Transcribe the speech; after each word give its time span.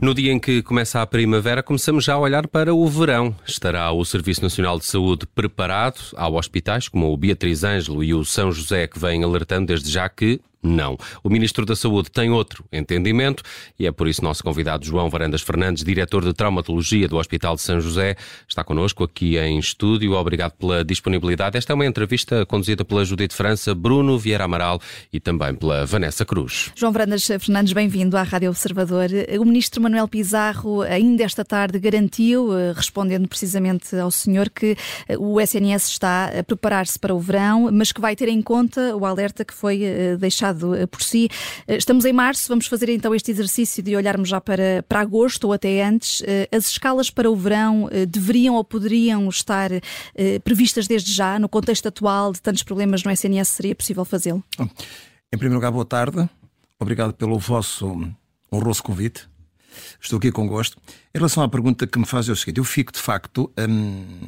No 0.00 0.14
dia 0.14 0.32
em 0.32 0.38
que 0.38 0.62
começa 0.62 1.02
a 1.02 1.06
primavera, 1.06 1.62
começamos 1.62 2.04
já 2.04 2.14
a 2.14 2.18
olhar 2.18 2.48
para 2.48 2.74
o 2.74 2.88
verão. 2.88 3.36
Estará 3.46 3.92
o 3.92 4.02
Serviço 4.02 4.42
Nacional 4.42 4.78
de 4.78 4.86
Saúde 4.86 5.26
preparado? 5.26 6.00
Há 6.16 6.26
hospitais 6.26 6.88
como 6.88 7.12
o 7.12 7.16
Beatriz 7.18 7.64
Ângelo 7.64 8.02
e 8.02 8.14
o 8.14 8.24
São 8.24 8.50
José 8.50 8.86
que 8.86 8.98
vêm 8.98 9.22
alertando 9.22 9.66
desde 9.66 9.90
já 9.90 10.08
que 10.08 10.40
não. 10.62 10.96
O 11.22 11.30
Ministro 11.30 11.64
da 11.64 11.74
Saúde 11.74 12.10
tem 12.10 12.30
outro 12.30 12.64
entendimento 12.72 13.42
e 13.78 13.86
é 13.86 13.92
por 13.92 14.08
isso 14.08 14.22
nosso 14.22 14.42
convidado 14.42 14.84
João 14.84 15.08
Varandas 15.08 15.42
Fernandes, 15.42 15.84
diretor 15.84 16.24
de 16.24 16.32
Traumatologia 16.32 17.08
do 17.08 17.16
Hospital 17.16 17.54
de 17.54 17.62
São 17.62 17.80
José, 17.80 18.16
está 18.48 18.62
connosco 18.62 19.04
aqui 19.04 19.38
em 19.38 19.58
estúdio. 19.58 20.12
Obrigado 20.12 20.52
pela 20.52 20.84
disponibilidade. 20.84 21.56
Esta 21.56 21.72
é 21.72 21.74
uma 21.74 21.86
entrevista 21.86 22.44
conduzida 22.44 22.84
pela 22.84 23.04
Judite 23.04 23.34
França, 23.34 23.74
Bruno 23.74 24.18
Vieira 24.18 24.44
Amaral 24.44 24.80
e 25.12 25.18
também 25.18 25.54
pela 25.54 25.86
Vanessa 25.86 26.24
Cruz. 26.24 26.70
João 26.74 26.92
Varandas 26.92 27.26
Fernandes, 27.26 27.72
bem-vindo 27.72 28.16
à 28.16 28.22
Rádio 28.22 28.50
Observador. 28.50 29.08
O 29.38 29.44
Ministro 29.44 29.82
Manuel 29.82 30.08
Pizarro 30.08 30.82
ainda 30.82 31.22
esta 31.22 31.44
tarde 31.44 31.78
garantiu, 31.78 32.56
eh, 32.56 32.72
respondendo 32.74 33.28
precisamente 33.28 33.96
ao 33.96 34.10
senhor, 34.10 34.50
que 34.50 34.76
eh, 35.08 35.16
o 35.18 35.40
SNS 35.40 35.88
está 35.88 36.38
a 36.38 36.42
preparar-se 36.42 36.98
para 36.98 37.14
o 37.14 37.18
verão, 37.18 37.70
mas 37.72 37.92
que 37.92 38.00
vai 38.00 38.14
ter 38.14 38.28
em 38.28 38.42
conta 38.42 38.96
o 38.96 39.06
alerta 39.06 39.44
que 39.44 39.54
foi 39.54 39.82
eh, 39.82 40.16
deixado 40.16 40.49
eh, 40.50 40.86
por 40.86 41.02
si. 41.02 41.28
Eh, 41.66 41.76
estamos 41.76 42.04
em 42.04 42.12
março, 42.12 42.48
vamos 42.48 42.66
fazer 42.66 42.88
então 42.90 43.14
este 43.14 43.30
exercício 43.30 43.82
de 43.82 43.96
olharmos 43.96 44.28
já 44.28 44.40
para, 44.40 44.84
para 44.88 45.00
agosto 45.00 45.44
ou 45.44 45.52
até 45.52 45.82
antes. 45.82 46.22
Eh, 46.26 46.48
as 46.52 46.68
escalas 46.68 47.10
para 47.10 47.30
o 47.30 47.36
verão 47.36 47.88
deveriam 48.08 48.54
ou 48.54 48.64
poderiam 48.64 49.28
estar 49.28 49.70
previstas 50.44 50.86
desde 50.86 51.12
já, 51.12 51.38
no 51.38 51.48
contexto 51.48 51.86
atual 51.88 52.32
de 52.32 52.40
tantos 52.40 52.62
problemas 52.62 53.02
no 53.02 53.10
SNS, 53.10 53.48
seria 53.48 53.74
possível 53.74 54.04
fazê-lo? 54.04 54.42
Em 54.58 55.38
primeiro 55.38 55.54
lugar, 55.54 55.70
boa 55.70 55.84
tarde. 55.84 56.28
Obrigado 56.78 57.12
pelo 57.14 57.38
vosso 57.38 58.10
honroso 58.52 58.82
convite. 58.82 59.28
Estou 60.00 60.18
aqui 60.18 60.32
com 60.32 60.46
gosto. 60.46 60.76
Em 61.14 61.18
relação 61.18 61.42
à 61.42 61.48
pergunta 61.48 61.86
que 61.86 61.98
me 61.98 62.06
faz 62.06 62.28
é 62.28 62.32
o 62.32 62.36
seguinte: 62.36 62.58
eu 62.58 62.64
fico 62.64 62.92
de 62.92 62.98
facto 62.98 63.50
hum, 63.58 64.20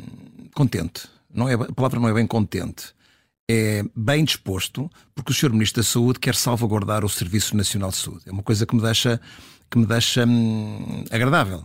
contente. 0.55 1.09
Não 1.33 1.49
é, 1.49 1.55
a 1.55 1.73
palavra 1.73 1.99
não 1.99 2.09
é 2.09 2.15
bem 2.15 2.27
contente 2.27 2.95
é 3.51 3.83
bem 3.95 4.25
disposto, 4.25 4.91
porque 5.15 5.33
o 5.33 5.35
Sr. 5.35 5.51
Ministro 5.51 5.83
da 5.83 5.89
Saúde 5.89 6.19
quer 6.19 6.35
salvaguardar 6.35 7.05
o 7.05 7.09
Serviço 7.09 7.57
Nacional 7.57 7.91
de 7.91 7.97
Saúde. 7.97 8.23
É 8.27 8.33
uma 8.33 8.43
coisa 8.43 8.67
que 8.67 8.75
me 8.75 8.83
deixa, 8.83 9.21
que 9.71 9.79
me 9.79 9.87
deixa 9.87 10.25
hum, 10.25 11.05
agradável. 11.11 11.65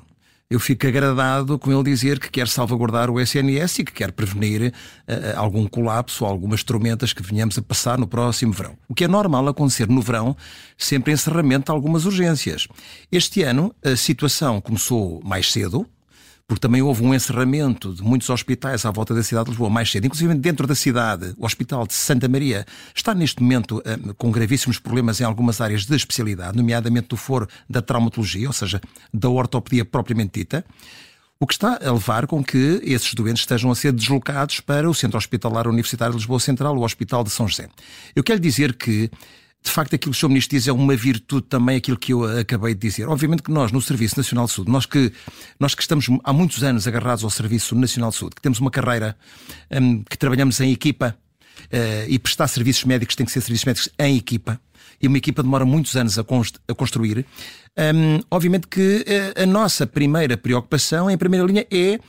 Eu 0.50 0.62
fico 0.62 0.88
agradado 0.88 1.60
com 1.60 1.74
ele 1.74 1.84
dizer 1.84 2.20
que 2.20 2.32
quer 2.32 2.48
salvaguardar 2.48 3.10
o 3.10 3.20
SNS 3.20 3.80
e 3.80 3.84
que 3.84 3.92
quer 3.92 4.14
prevenir 4.14 4.72
uh, 4.72 5.38
algum 5.38 5.68
colapso 5.68 6.24
ou 6.24 6.32
algumas 6.32 6.64
tormentas 6.64 7.12
que 7.12 7.22
venhamos 7.22 7.58
a 7.58 7.62
passar 7.62 7.98
no 7.98 8.08
próximo 8.08 8.54
verão. 8.54 8.78
O 8.88 8.96
que 8.96 9.04
é 9.04 9.10
normal 9.10 9.46
acontecer 9.50 9.90
no 9.90 10.02
verão, 10.02 10.38
sempre 10.78 11.12
encerramento 11.12 11.66
de 11.66 11.72
algumas 11.72 12.06
urgências. 12.06 12.66
Este 13.12 13.44
ano 13.44 13.76
a 13.84 13.98
situação 13.98 14.62
começou 14.62 15.22
mais 15.22 15.52
cedo, 15.52 15.86
porque 16.48 16.62
também 16.62 16.82
houve 16.82 17.04
um 17.04 17.14
encerramento 17.14 17.94
de 17.94 18.02
muitos 18.02 18.30
hospitais 18.30 18.86
à 18.86 18.92
volta 18.92 19.14
da 19.14 19.22
cidade 19.22 19.46
de 19.46 19.52
Lisboa 19.52 19.70
mais 19.70 19.92
cedo, 19.92 20.06
inclusive 20.06 20.34
dentro 20.36 20.66
da 20.66 20.74
cidade. 20.74 21.34
O 21.38 21.46
Hospital 21.46 21.86
de 21.86 21.94
Santa 21.94 22.30
Maria 22.30 22.66
está 22.96 23.14
neste 23.14 23.44
momento 23.44 23.82
eh, 23.84 23.98
com 24.18 24.32
gravíssimos 24.32 24.80
problemas 24.80 25.20
em 25.20 25.26
algumas 25.26 25.60
áreas 25.60 25.86
de 25.86 25.94
especialidade, 25.94 26.56
nomeadamente 26.56 27.10
do 27.10 27.18
foro 27.18 27.50
da 27.70 27.82
traumatologia, 27.82 28.48
ou 28.48 28.54
seja, 28.54 28.80
da 29.14 29.28
ortopedia 29.28 29.84
propriamente 29.84 30.40
dita. 30.40 30.64
O 31.38 31.46
que 31.46 31.54
está 31.54 31.80
a 31.84 31.92
levar 31.92 32.26
com 32.26 32.42
que 32.42 32.80
esses 32.82 33.14
doentes 33.14 33.42
estejam 33.42 33.70
a 33.70 33.76
ser 33.76 33.92
deslocados 33.92 34.62
para 34.62 34.90
o 34.90 34.94
Centro 34.94 35.18
Hospitalar 35.18 35.68
Universitário 35.68 36.14
de 36.14 36.20
Lisboa 36.20 36.40
Central, 36.40 36.78
o 36.78 36.84
Hospital 36.84 37.26
de 37.26 37.30
São 37.30 37.48
José. 37.48 37.68
Eu 38.16 38.24
quero 38.24 38.40
dizer 38.40 38.74
que 38.74 39.12
de 39.64 39.72
facto, 39.72 39.94
aquilo 39.96 40.14
que 40.14 40.18
o 40.18 40.20
Sr. 40.20 40.30
Ministro 40.30 40.58
diz 40.58 40.68
é 40.68 40.72
uma 40.72 40.96
virtude 40.96 41.48
também, 41.48 41.78
aquilo 41.78 41.98
que 41.98 42.14
eu 42.14 42.24
acabei 42.40 42.74
de 42.74 42.80
dizer. 42.80 43.08
Obviamente 43.08 43.44
que 43.44 43.52
nós, 43.52 43.72
no 43.72 43.82
Serviço 43.82 44.18
Nacional 44.18 44.46
de 44.46 44.54
Saúde, 44.54 44.72
nós 44.72 44.86
que, 44.86 45.12
nós 45.60 45.76
que 45.76 45.82
estamos 45.82 46.08
há 46.24 46.32
muitos 46.32 46.64
anos 46.64 46.88
agarrados 46.88 47.24
ao 47.24 47.30
Serviço 47.30 47.76
Nacional 47.76 48.10
de 48.12 48.18
Saúde, 48.18 48.36
que 48.36 48.42
temos 48.42 48.60
uma 48.60 48.72
carreira, 48.72 49.18
um, 49.72 50.04
que 50.04 50.18
trabalhamos 50.18 50.60
em 50.62 50.72
equipa, 50.72 51.18
uh, 51.66 52.10
e 52.10 52.18
prestar 52.18 52.48
serviços 52.48 52.84
médicos 52.86 53.16
tem 53.16 53.26
que 53.26 53.32
ser 53.32 53.42
serviços 53.42 53.66
médicos 53.66 53.90
em 54.00 54.16
equipa, 54.18 54.60
e 55.02 55.08
uma 55.08 55.18
equipa 55.18 55.44
demora 55.44 55.66
muitos 55.66 55.96
anos 55.96 56.18
a, 56.18 56.24
const 56.24 56.58
a 56.68 56.74
construir. 56.74 57.26
Um, 57.78 58.20
obviamente 58.32 58.68
que 58.68 59.06
uh, 59.08 59.44
a 59.44 59.46
nossa 59.46 59.86
primeira 59.86 60.38
preocupação, 60.38 61.10
em 61.10 61.18
primeira 61.18 61.46
linha, 61.46 61.68
é 61.70 62.00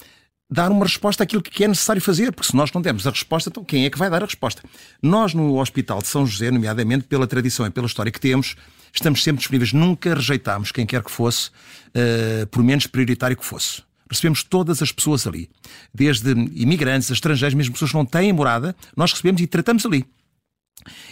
dar 0.50 0.70
uma 0.70 0.84
resposta 0.84 1.22
àquilo 1.22 1.42
que 1.42 1.62
é 1.62 1.68
necessário 1.68 2.00
fazer, 2.00 2.32
porque 2.32 2.50
se 2.50 2.56
nós 2.56 2.72
não 2.72 2.80
demos 2.80 3.06
a 3.06 3.10
resposta, 3.10 3.50
então 3.50 3.62
quem 3.62 3.84
é 3.84 3.90
que 3.90 3.98
vai 3.98 4.08
dar 4.08 4.22
a 4.22 4.26
resposta? 4.26 4.62
Nós, 5.02 5.34
no 5.34 5.60
Hospital 5.60 6.00
de 6.00 6.08
São 6.08 6.26
José, 6.26 6.50
nomeadamente 6.50 7.04
pela 7.04 7.26
tradição 7.26 7.66
e 7.66 7.70
pela 7.70 7.86
história 7.86 8.10
que 8.10 8.20
temos, 8.20 8.56
estamos 8.92 9.22
sempre 9.22 9.40
disponíveis, 9.40 9.72
nunca 9.72 10.14
rejeitámos 10.14 10.72
quem 10.72 10.86
quer 10.86 11.02
que 11.02 11.10
fosse, 11.10 11.50
uh, 11.50 12.46
por 12.46 12.62
menos 12.62 12.86
prioritário 12.86 13.36
que 13.36 13.44
fosse. 13.44 13.82
Recebemos 14.10 14.42
todas 14.42 14.80
as 14.80 14.90
pessoas 14.90 15.26
ali, 15.26 15.50
desde 15.92 16.30
imigrantes, 16.30 17.10
estrangeiros, 17.10 17.54
mesmo 17.54 17.74
pessoas 17.74 17.90
que 17.90 17.96
não 17.96 18.06
têm 18.06 18.32
morada, 18.32 18.74
nós 18.96 19.12
recebemos 19.12 19.42
e 19.42 19.46
tratamos 19.46 19.84
ali. 19.84 20.06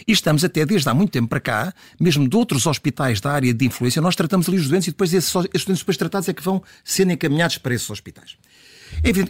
E 0.07 0.11
estamos 0.11 0.43
até 0.43 0.65
desde 0.65 0.89
há 0.89 0.93
muito 0.93 1.11
tempo 1.11 1.27
para 1.27 1.39
cá, 1.39 1.73
mesmo 1.99 2.27
de 2.27 2.35
outros 2.35 2.65
hospitais 2.65 3.21
da 3.21 3.31
área 3.31 3.53
de 3.53 3.65
influência, 3.65 4.01
nós 4.01 4.15
tratamos 4.15 4.47
ali 4.47 4.57
os 4.57 4.67
doentes 4.67 4.87
e 4.87 4.91
depois 4.91 5.13
esses, 5.13 5.29
esses 5.53 5.65
doentes 5.65 5.79
depois 5.79 5.97
tratados 5.97 6.27
é 6.27 6.33
que 6.33 6.41
vão 6.41 6.63
sendo 6.83 7.11
encaminhados 7.11 7.59
para 7.59 7.75
esses 7.75 7.89
hospitais. 7.89 8.37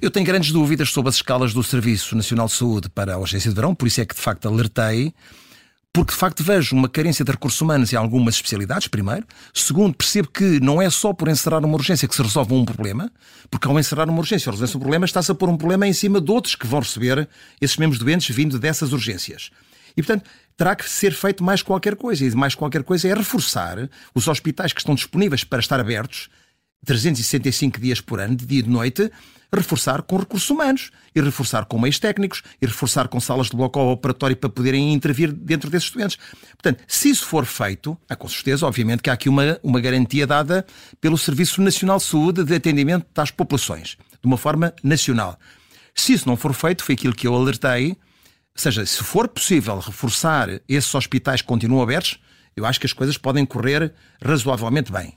Eu 0.01 0.11
tenho 0.11 0.25
grandes 0.25 0.51
dúvidas 0.51 0.89
sobre 0.89 1.09
as 1.09 1.15
escalas 1.15 1.53
do 1.53 1.63
Serviço 1.63 2.15
Nacional 2.15 2.47
de 2.47 2.53
Saúde 2.53 2.89
para 2.89 3.13
a 3.13 3.17
urgência 3.17 3.49
de 3.49 3.55
verão, 3.55 3.75
por 3.75 3.87
isso 3.87 4.01
é 4.01 4.05
que 4.05 4.15
de 4.15 4.21
facto 4.21 4.47
alertei, 4.47 5.13
porque 5.91 6.13
de 6.13 6.17
facto 6.19 6.43
vejo 6.43 6.75
uma 6.75 6.87
carência 6.87 7.25
de 7.25 7.31
recursos 7.31 7.59
humanos 7.59 7.91
em 7.91 7.95
algumas 7.95 8.35
especialidades, 8.35 8.87
primeiro. 8.87 9.25
Segundo, 9.53 9.95
percebo 9.95 10.29
que 10.29 10.59
não 10.59 10.81
é 10.81 10.89
só 10.89 11.11
por 11.11 11.27
encerrar 11.27 11.65
uma 11.65 11.73
urgência 11.73 12.07
que 12.07 12.15
se 12.15 12.21
resolve 12.21 12.53
um 12.53 12.63
problema, 12.63 13.11
porque 13.49 13.67
ao 13.67 13.79
encerrar 13.79 14.07
uma 14.09 14.19
urgência 14.19 14.49
ou 14.49 14.53
resolver 14.53 14.77
um 14.77 14.79
problema, 14.79 15.05
está-se 15.05 15.31
a 15.31 15.35
pôr 15.35 15.49
um 15.49 15.57
problema 15.57 15.87
em 15.87 15.93
cima 15.93 16.21
de 16.21 16.31
outros 16.31 16.55
que 16.55 16.67
vão 16.67 16.79
receber 16.79 17.27
esses 17.59 17.77
mesmos 17.77 17.97
doentes 17.97 18.35
vindo 18.35 18.59
dessas 18.59 18.93
urgências. 18.93 19.49
E, 19.97 20.03
portanto, 20.03 20.29
terá 20.55 20.75
que 20.75 20.87
ser 20.87 21.13
feito 21.13 21.43
mais 21.43 21.63
qualquer 21.63 21.95
coisa. 21.95 22.23
E 22.23 22.31
mais 22.35 22.53
qualquer 22.53 22.83
coisa 22.83 23.07
é 23.07 23.13
reforçar 23.15 23.89
os 24.13 24.27
hospitais 24.27 24.71
que 24.71 24.79
estão 24.79 24.93
disponíveis 24.93 25.43
para 25.43 25.59
estar 25.59 25.79
abertos 25.79 26.29
365 26.87 27.79
dias 27.79 28.01
por 28.01 28.19
ano, 28.19 28.35
de 28.35 28.45
dia 28.45 28.59
e 28.59 28.63
de 28.63 28.69
noite, 28.69 29.11
reforçar 29.53 30.01
com 30.01 30.17
recursos 30.17 30.49
humanos, 30.49 30.89
e 31.13 31.21
reforçar 31.21 31.65
com 31.65 31.77
meios 31.77 31.99
técnicos, 31.99 32.41
e 32.61 32.65
reforçar 32.65 33.07
com 33.09 33.19
salas 33.19 33.47
de 33.47 33.57
bloco 33.57 33.79
operatório 33.79 34.35
para 34.35 34.49
poderem 34.49 34.93
intervir 34.93 35.31
dentro 35.31 35.69
desses 35.69 35.91
doentes. 35.91 36.17
Portanto, 36.51 36.83
se 36.87 37.09
isso 37.09 37.25
for 37.25 37.45
feito, 37.45 37.97
há 38.09 38.15
com 38.15 38.27
certeza, 38.27 38.65
obviamente, 38.65 39.03
que 39.03 39.09
há 39.09 39.13
aqui 39.13 39.27
uma, 39.27 39.59
uma 39.61 39.81
garantia 39.81 40.25
dada 40.25 40.65
pelo 41.01 41.17
Serviço 41.17 41.61
Nacional 41.61 41.97
de 41.97 42.03
Saúde 42.03 42.43
de 42.43 42.55
atendimento 42.55 43.05
das 43.13 43.31
populações, 43.31 43.97
de 44.21 44.25
uma 44.25 44.37
forma 44.37 44.73
nacional. 44.81 45.37
Se 45.93 46.13
isso 46.13 46.27
não 46.27 46.37
for 46.37 46.53
feito, 46.53 46.83
foi 46.83 46.95
aquilo 46.95 47.13
que 47.13 47.27
eu 47.27 47.35
alertei, 47.35 47.91
ou 47.91 47.97
seja, 48.55 48.85
se 48.85 49.03
for 49.03 49.27
possível 49.27 49.77
reforçar 49.79 50.61
esses 50.67 50.93
hospitais 50.95 51.41
que 51.41 51.47
continuam 51.47 51.83
abertos, 51.83 52.19
eu 52.55 52.65
acho 52.65 52.79
que 52.79 52.85
as 52.85 52.93
coisas 52.93 53.17
podem 53.17 53.45
correr 53.45 53.93
razoavelmente 54.21 54.91
bem. 54.91 55.13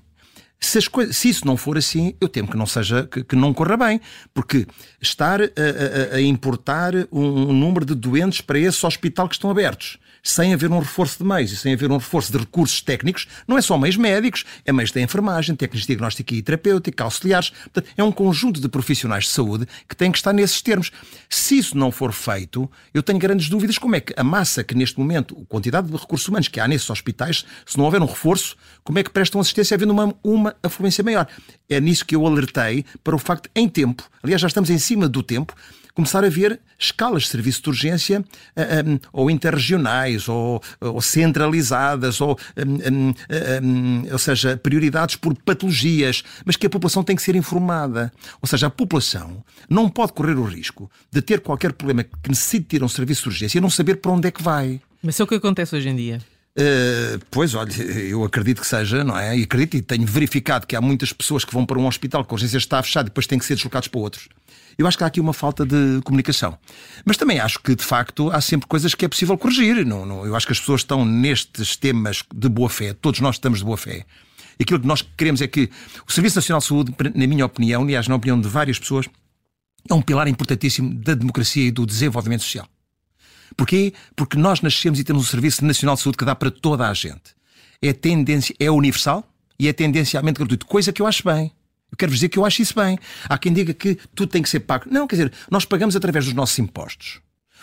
Se, 0.63 0.91
coisas, 0.91 1.17
se, 1.17 1.31
isso 1.31 1.47
não 1.47 1.57
for 1.57 1.79
assim, 1.79 2.15
eu 2.21 2.29
temo 2.29 2.51
que 2.51 2.57
não 2.57 2.67
seja 2.67 3.07
que, 3.07 3.25
que 3.25 3.35
não 3.35 3.55
corra 3.55 3.79
bem, 3.79 4.01
porque 4.35 4.67
estar 5.01 5.41
a, 5.41 5.45
a, 5.47 6.17
a 6.17 6.21
importar 6.21 6.93
um, 7.11 7.49
um, 7.49 7.53
número 7.53 7.85
de 7.85 7.95
doentes 7.95 8.43
para 8.43 8.59
esse 8.59 8.85
hospital 8.85 9.27
que 9.27 9.35
estão 9.35 9.51
abertos 9.51 9.99
sem 10.23 10.53
haver 10.53 10.71
um 10.71 10.79
reforço 10.79 11.19
de 11.19 11.25
meios 11.25 11.53
e 11.53 11.57
sem 11.57 11.73
haver 11.73 11.91
um 11.91 11.97
reforço 11.97 12.33
de 12.33 12.39
recursos 12.39 12.81
técnicos, 12.81 13.27
não 13.47 13.57
é 13.57 13.63
só 13.63 13.77
meios 13.79 13.97
médicos, 13.97 14.45
é 14.65 14.73
meios 14.73 14.91
da 14.93 15.01
enfermagem, 15.01 15.55
técnicos 15.55 15.83
de 15.83 15.87
diagnóstica 15.89 16.35
e 16.35 16.43
terapêutica, 16.43 17.05
auxiliares. 17.05 17.51
Portanto, 17.51 17.89
é 17.97 18.05
um 18.05 18.13
conjunto 18.13 18.61
de 18.61 18.69
profissionais 18.69 19.25
de 19.25 19.31
saúde 19.31 19.67
que 19.89 19.97
tem 19.97 20.11
que 20.11 20.19
estar 20.19 20.33
nesses 20.33 20.61
termos. 20.63 20.91
Se 21.29 21.59
isso 21.59 21.77
não 21.77 21.91
for 21.91 22.13
feito, 22.13 22.71
eu 22.93 23.03
tenho 23.03 23.19
grandes 23.19 23.49
dúvidas 23.49 23.79
como 23.79 23.97
é 23.97 24.01
que 24.01 24.15
a 24.17 24.25
massa 24.25 24.63
que 24.63 24.75
neste 24.75 24.99
momento, 24.99 25.37
a 25.43 25.47
quantidade 25.47 25.89
de 25.89 25.97
recursos 25.97 26.27
humanos 26.29 26.49
que 26.49 26.61
há 26.61 26.69
nesses 26.69 26.89
hospitais, 26.91 27.45
se 27.67 27.79
não 27.79 27.85
houver 27.85 28.01
um 28.01 28.07
reforço, 28.07 28.57
como 28.85 28.99
é 28.99 29.03
que 29.03 29.11
prestam 29.11 29.41
assistência 29.41 29.75
havendo 29.75 29.93
uma, 29.93 30.15
uma 30.23 30.57
afluência 30.63 31.03
maior? 31.03 31.27
É 31.69 31.81
nisso 31.81 32.05
que 32.05 32.15
eu 32.15 32.27
alertei 32.27 32.85
para 33.03 33.15
o 33.15 33.19
facto, 33.19 33.49
em 33.55 33.69
tempo, 33.69 34.09
aliás, 34.23 34.41
já 34.41 34.49
estamos 34.49 34.71
em 34.71 34.79
cima 34.79 35.09
do 35.09 35.23
tempo, 35.23 35.55
começar 35.95 36.25
a 36.25 36.29
ver 36.29 36.61
escalas 36.79 37.25
de 37.25 37.29
serviço 37.29 37.63
de 37.63 37.69
urgência 37.69 38.25
um, 38.57 38.99
ou 39.13 39.31
interregionais 39.31 40.29
ou, 40.29 40.63
ou 40.81 41.01
centralizadas 41.01 42.21
ou, 42.21 42.39
um, 42.57 44.05
ou 44.11 44.19
seja, 44.19 44.57
prioridades 44.57 45.17
por 45.17 45.35
patologias, 45.35 46.23
mas 46.45 46.57
que 46.57 46.67
a 46.67 46.71
população 46.71 47.03
tem 47.03 47.17
que 47.17 47.23
ser 47.23 47.37
informada. 47.37 48.13
Ou 48.41 48.49
seja, 48.49 48.67
a 48.67 48.71
população 48.71 49.45
não 49.69 49.89
pode 49.89 50.13
correr 50.13 50.37
o 50.37 50.45
risco 50.45 50.91
de 51.11 51.21
ter 51.21 51.41
qualquer 51.41 51.73
problema 51.73 52.05
que 52.05 52.29
necessite 52.29 52.67
ter 52.67 52.83
um 52.83 52.89
serviço 52.89 53.23
de 53.23 53.29
urgência 53.29 53.59
e 53.59 53.61
não 53.61 53.71
saber 53.71 53.97
para 53.97 54.13
onde 54.13 54.29
é 54.29 54.31
que 54.31 54.43
vai. 54.43 54.81
Mas 55.03 55.19
é 55.19 55.25
o 55.25 55.27
que 55.27 55.35
acontece 55.35 55.75
hoje 55.75 55.89
em 55.89 55.97
dia. 55.97 56.21
Uh, 56.61 57.19
pois, 57.31 57.55
olha, 57.55 57.73
eu 57.83 58.23
acredito 58.23 58.61
que 58.61 58.67
seja, 58.67 59.03
não 59.03 59.17
é? 59.19 59.39
E 59.39 59.45
acredito 59.45 59.79
e 59.79 59.83
tenho 59.83 60.07
verificado 60.07 60.67
que 60.67 60.77
há 60.77 60.81
muitas 60.81 61.11
pessoas 61.11 61.43
que 61.43 61.55
vão 61.55 61.65
para 61.65 61.79
um 61.79 61.87
hospital 61.87 62.23
que 62.23 62.33
a 62.33 62.35
urgência 62.35 62.59
está 62.59 62.83
fechada 62.83 63.07
e 63.07 63.11
depois 63.11 63.27
têm 63.27 63.39
que 63.39 63.47
ser 63.47 63.55
deslocados 63.55 63.89
para 63.89 63.99
outros. 63.99 64.29
Eu 64.77 64.87
acho 64.87 64.99
que 64.99 65.05
há 65.05 65.07
aqui 65.07 65.21
uma 65.21 65.33
falta 65.33 65.65
de 65.65 66.01
comunicação. 66.05 66.59
Mas 67.05 67.17
também 67.17 67.41
acho 67.41 67.61
que, 67.61 67.75
de 67.75 67.83
facto, 67.83 68.31
há 68.31 68.41
sempre 68.41 68.67
coisas 68.67 68.95
que 68.95 69.05
é 69.07 69.09
possível 69.09 69.39
corrigir. 69.39 69.87
Não, 69.87 70.05
não, 70.05 70.27
eu 70.27 70.37
acho 70.37 70.47
que 70.47 70.53
as 70.53 70.61
pessoas 70.61 70.83
estão 70.83 71.05
nestes 71.05 71.77
temas 71.77 72.23
de 72.35 72.49
boa 72.49 72.69
fé, 72.69 72.93
todos 72.93 73.21
nós 73.21 73.37
estamos 73.37 73.61
de 73.61 73.65
boa 73.65 73.79
fé. 73.79 74.05
Aquilo 74.61 74.81
que 74.81 74.87
nós 74.87 75.03
queremos 75.17 75.41
é 75.41 75.47
que 75.47 75.71
o 76.07 76.13
Serviço 76.13 76.37
Nacional 76.37 76.61
de 76.61 76.67
Saúde, 76.67 76.95
na 77.15 77.27
minha 77.27 77.47
opinião, 77.47 77.83
aliás, 77.83 78.07
na 78.07 78.15
opinião 78.15 78.39
de 78.39 78.49
várias 78.49 78.79
pessoas, 78.79 79.07
é 79.89 79.95
um 79.95 80.03
pilar 80.03 80.29
importantíssimo 80.29 80.95
da 80.95 81.15
democracia 81.15 81.67
e 81.67 81.71
do 81.71 81.87
desenvolvimento 81.87 82.43
social. 82.43 82.69
Porquê? 83.57 83.93
Porque 84.15 84.37
nós 84.37 84.61
nascemos 84.61 84.99
e 84.99 85.05
temos 85.05 85.23
um 85.23 85.27
Serviço 85.27 85.65
Nacional 85.65 85.97
de 85.97 86.03
Saúde 86.03 86.19
que 86.19 86.25
dá 86.25 86.35
para 86.35 86.51
toda 86.51 86.89
a 86.89 86.95
gente. 86.95 87.35
É 87.83 87.93
tendência, 87.93 88.55
é 88.59 88.71
universal 88.71 89.29
e 89.59 89.69
é 89.69 89.73
tendencialmente 89.73 90.39
gratuito, 90.39 90.67
coisa 90.67 90.93
que 90.93 91.03
eu 91.03 91.07
acho 91.07 91.25
bem. 91.25 91.53
Eu 91.91 91.97
quero 91.97 92.13
dizer 92.13 92.29
que 92.29 92.39
eu 92.39 92.45
acho 92.45 92.63
isso 92.63 92.75
bem. 92.75 92.99
Há 93.29 93.37
quem 93.37 93.53
diga 93.53 93.75
que 93.75 93.99
tudo 94.15 94.31
tem 94.31 94.43
que 94.43 94.49
ser 94.49 94.61
pago. 94.61 94.85
Não, 94.91 95.07
quer 95.07 95.17
dizer, 95.17 95.33
nós 95.51 95.65
pagamos 95.65 95.97
através 95.97 96.25
dos 96.25 96.35
nossos 96.35 96.59
impostos 96.59 97.21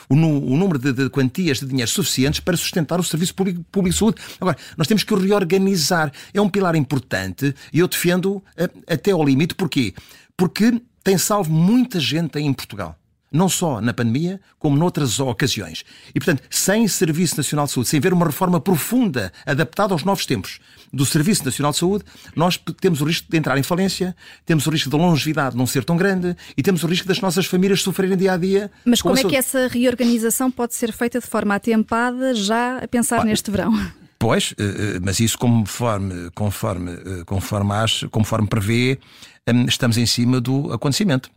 o, 0.09 0.15
número 0.15 0.79
de, 0.79 0.93
de, 0.93 1.09
quantias 1.09 1.59
de 1.59 1.65
dinheiro 1.65 1.89
suficientes 1.89 2.39
para 2.39 2.55
sustentar 2.55 2.99
o 2.99 3.03
serviço 3.03 3.33
público, 3.35 3.63
público 3.71 3.93
de 3.93 3.99
saúde. 3.99 4.21
Agora, 4.39 4.57
nós 4.77 4.87
temos 4.87 5.03
que 5.03 5.13
o 5.13 5.17
reorganizar. 5.17 6.11
É 6.33 6.41
um 6.41 6.49
pilar 6.49 6.75
importante 6.75 7.53
e 7.73 7.79
eu 7.79 7.87
defendo 7.87 8.43
a, 8.57 8.93
até 8.93 9.11
ao 9.11 9.23
limite. 9.23 9.55
Porquê? 9.55 9.93
Porque 10.35 10.81
tem 11.03 11.17
salvo 11.17 11.51
muita 11.51 11.99
gente 11.99 12.39
em 12.39 12.53
Portugal 12.53 12.97
não 13.31 13.49
só 13.49 13.81
na 13.81 13.93
pandemia, 13.93 14.39
como 14.57 14.77
noutras 14.77 15.19
ocasiões. 15.19 15.83
E, 16.09 16.19
portanto, 16.19 16.43
sem 16.49 16.87
Serviço 16.87 17.37
Nacional 17.37 17.65
de 17.65 17.71
Saúde, 17.71 17.89
sem 17.89 17.99
ver 17.99 18.13
uma 18.13 18.25
reforma 18.25 18.59
profunda, 18.59 19.31
adaptada 19.45 19.93
aos 19.93 20.03
novos 20.03 20.25
tempos 20.25 20.59
do 20.91 21.05
Serviço 21.05 21.43
Nacional 21.43 21.71
de 21.71 21.77
Saúde, 21.77 22.05
nós 22.35 22.57
temos 22.79 23.01
o 23.01 23.05
risco 23.05 23.29
de 23.29 23.37
entrar 23.37 23.57
em 23.57 23.63
falência, 23.63 24.15
temos 24.45 24.65
o 24.67 24.69
risco 24.69 24.89
da 24.89 24.97
longevidade 24.97 25.55
não 25.57 25.67
ser 25.67 25.83
tão 25.83 25.97
grande 25.97 26.35
e 26.55 26.63
temos 26.63 26.83
o 26.83 26.87
risco 26.87 27.07
das 27.07 27.19
nossas 27.19 27.45
famílias 27.45 27.81
sofrerem 27.81 28.17
dia 28.17 28.33
a 28.33 28.37
dia. 28.37 28.71
Mas 28.85 29.01
como 29.01 29.17
é 29.17 29.23
que 29.23 29.35
essa 29.35 29.67
reorganização 29.67 30.49
pode 30.49 30.75
ser 30.75 30.91
feita 30.91 31.19
de 31.19 31.27
forma 31.27 31.55
atempada, 31.55 32.33
já 32.33 32.77
a 32.77 32.87
pensar 32.87 33.25
neste 33.25 33.51
verão? 33.51 33.73
Pois, 34.19 34.53
eh, 34.57 34.63
eh, 34.63 34.99
mas 35.01 35.19
isso 35.19 35.37
conforme, 35.37 36.31
conforme, 36.31 36.91
eh, 36.93 37.23
conforme, 37.25 37.73
acho, 37.73 38.09
conforme 38.09 38.47
prevê, 38.47 38.99
hum, 39.47 39.65
estamos 39.65 39.97
em 39.97 40.05
cima 40.05 40.41
do 40.41 40.73
acontecimento. 40.73 41.29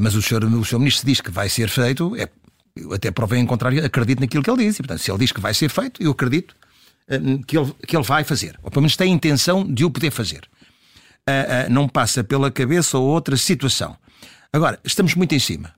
Mas 0.00 0.14
o 0.14 0.22
senhor, 0.22 0.44
o 0.44 0.64
senhor 0.64 0.78
ministro 0.78 1.06
diz 1.06 1.20
que 1.20 1.30
vai 1.30 1.48
ser 1.48 1.68
feito, 1.68 2.14
é, 2.16 2.28
até 2.94 3.10
provei 3.10 3.40
em 3.40 3.46
contrário, 3.46 3.84
acredito 3.84 4.20
naquilo 4.20 4.42
que 4.42 4.50
ele 4.50 4.64
diz. 4.64 4.78
E, 4.78 4.82
portanto, 4.82 4.98
se 5.00 5.10
ele 5.10 5.18
diz 5.18 5.32
que 5.32 5.40
vai 5.40 5.54
ser 5.54 5.70
feito, 5.70 6.02
eu 6.02 6.10
acredito 6.10 6.54
hum, 7.10 7.42
que 7.42 7.56
ele, 7.56 7.74
que 7.86 7.96
ele 7.96 8.04
vai 8.04 8.22
fazer. 8.22 8.58
Ou 8.62 8.70
pelo 8.70 8.82
menos 8.82 8.96
tem 8.96 9.10
a 9.10 9.14
intenção 9.14 9.64
de 9.64 9.84
o 9.84 9.90
poder 9.90 10.10
fazer. 10.10 10.42
Não 11.70 11.88
passa 11.88 12.22
pela 12.22 12.50
cabeça 12.50 12.98
ou 12.98 13.08
outra 13.08 13.36
situação. 13.36 13.96
Agora, 14.52 14.78
estamos 14.84 15.14
muito 15.14 15.34
em 15.34 15.38
cima. 15.38 15.72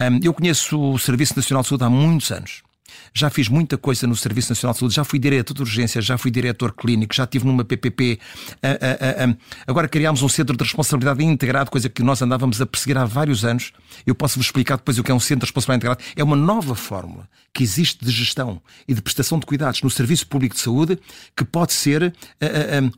Hum, 0.00 0.20
eu 0.22 0.32
conheço 0.32 0.80
o 0.80 0.98
Serviço 0.98 1.36
Nacional 1.36 1.62
de 1.62 1.68
Saúde 1.68 1.84
há 1.84 1.90
muitos 1.90 2.32
anos 2.32 2.62
já 3.14 3.28
fiz 3.30 3.48
muita 3.48 3.76
coisa 3.76 4.06
no 4.06 4.16
Serviço 4.16 4.50
Nacional 4.52 4.72
de 4.72 4.78
Saúde, 4.80 4.94
já 4.94 5.04
fui 5.04 5.18
diretor 5.18 5.54
de 5.54 5.60
urgências, 5.60 6.04
já 6.04 6.16
fui 6.16 6.30
diretor 6.30 6.72
clínico, 6.72 7.14
já 7.14 7.24
estive 7.24 7.44
numa 7.46 7.64
PPP. 7.64 8.18
agora 9.66 9.88
criámos 9.88 10.22
um 10.22 10.28
centro 10.28 10.56
de 10.56 10.64
responsabilidade 10.64 11.22
integrado, 11.22 11.70
coisa 11.70 11.88
que 11.88 12.02
nós 12.02 12.22
andávamos 12.22 12.60
a 12.60 12.66
perseguir 12.66 12.96
há 12.96 13.04
vários 13.04 13.44
anos. 13.44 13.72
Eu 14.06 14.14
posso 14.14 14.38
vos 14.38 14.46
explicar 14.46 14.76
depois 14.76 14.98
o 14.98 15.02
que 15.02 15.10
é 15.10 15.14
um 15.14 15.20
centro 15.20 15.40
de 15.40 15.46
responsabilidade 15.46 16.00
integrado. 16.00 16.14
É 16.16 16.24
uma 16.24 16.36
nova 16.36 16.74
fórmula 16.74 17.28
que 17.52 17.62
existe 17.62 18.02
de 18.02 18.10
gestão 18.10 18.62
e 18.88 18.94
de 18.94 19.02
prestação 19.02 19.38
de 19.38 19.44
cuidados 19.44 19.82
no 19.82 19.90
Serviço 19.90 20.26
Público 20.26 20.54
de 20.54 20.62
Saúde 20.62 20.98
que 21.36 21.44
pode 21.44 21.74
ser 21.74 22.14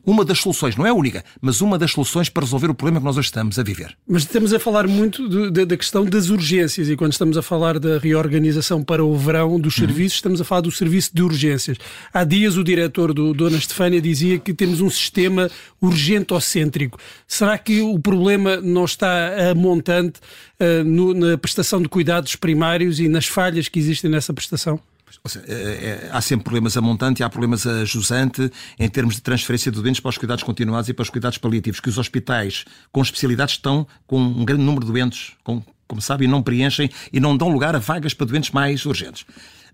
uma 0.05 0.23
das 0.23 0.39
soluções, 0.39 0.77
não 0.77 0.85
é 0.85 0.89
a 0.89 0.93
única, 0.93 1.25
mas 1.41 1.59
uma 1.59 1.77
das 1.77 1.91
soluções 1.91 2.29
para 2.29 2.43
resolver 2.43 2.69
o 2.69 2.73
problema 2.73 2.99
que 2.99 3.05
nós 3.05 3.17
hoje 3.17 3.27
estamos 3.27 3.59
a 3.59 3.63
viver. 3.63 3.97
Mas 4.07 4.21
estamos 4.21 4.53
a 4.53 4.59
falar 4.59 4.87
muito 4.87 5.51
da 5.51 5.75
questão 5.75 6.05
das 6.05 6.29
urgências 6.29 6.87
e 6.87 6.95
quando 6.95 7.11
estamos 7.11 7.37
a 7.37 7.41
falar 7.41 7.79
da 7.79 7.97
reorganização 7.97 8.81
para 8.81 9.03
o 9.03 9.17
verão 9.17 9.59
dos 9.59 9.75
serviços 9.75 10.04
serviços, 10.05 10.17
estamos 10.17 10.41
a 10.41 10.43
falar 10.43 10.61
do 10.61 10.71
serviço 10.71 11.11
de 11.13 11.21
urgências. 11.21 11.77
Há 12.13 12.23
dias 12.23 12.57
o 12.57 12.63
diretor 12.63 13.13
do 13.13 13.33
Dona 13.33 13.57
Estefânia 13.57 14.01
dizia 14.01 14.37
que 14.37 14.53
temos 14.53 14.81
um 14.81 14.89
sistema 14.89 15.49
urgentocêntrico. 15.81 16.99
Será 17.27 17.57
que 17.57 17.81
o 17.81 17.99
problema 17.99 18.57
não 18.57 18.85
está 18.85 19.51
a 19.51 19.55
montante 19.55 20.19
uh, 20.59 20.83
no, 20.83 21.13
na 21.13 21.37
prestação 21.37 21.81
de 21.81 21.89
cuidados 21.89 22.35
primários 22.35 22.99
e 22.99 23.07
nas 23.07 23.25
falhas 23.25 23.67
que 23.67 23.79
existem 23.79 24.09
nessa 24.09 24.33
prestação? 24.33 24.79
Seja, 25.27 25.45
é, 25.47 25.53
é, 25.53 26.09
há 26.11 26.21
sempre 26.21 26.43
problemas 26.43 26.75
a 26.77 26.81
montante 26.81 27.21
e 27.21 27.23
há 27.23 27.29
problemas 27.29 27.65
a 27.65 27.85
jusante 27.85 28.51
em 28.77 28.89
termos 28.89 29.15
de 29.15 29.21
transferência 29.21 29.71
de 29.71 29.81
doentes 29.81 29.99
para 29.99 30.09
os 30.09 30.17
cuidados 30.17 30.43
continuados 30.43 30.89
e 30.89 30.93
para 30.93 31.03
os 31.03 31.09
cuidados 31.09 31.37
paliativos, 31.37 31.79
que 31.79 31.89
os 31.89 31.97
hospitais 31.97 32.65
com 32.91 33.01
especialidades 33.01 33.55
estão 33.55 33.87
com 34.05 34.19
um 34.19 34.43
grande 34.43 34.63
número 34.63 34.85
de 34.85 34.91
doentes, 34.91 35.31
com, 35.43 35.63
como 35.87 36.01
sabem, 36.01 36.27
não 36.27 36.43
preenchem 36.43 36.89
e 37.13 37.19
não 37.19 37.35
dão 37.37 37.49
lugar 37.49 37.75
a 37.75 37.79
vagas 37.79 38.13
para 38.13 38.25
doentes 38.25 38.51
mais 38.51 38.85
urgentes. 38.85 39.25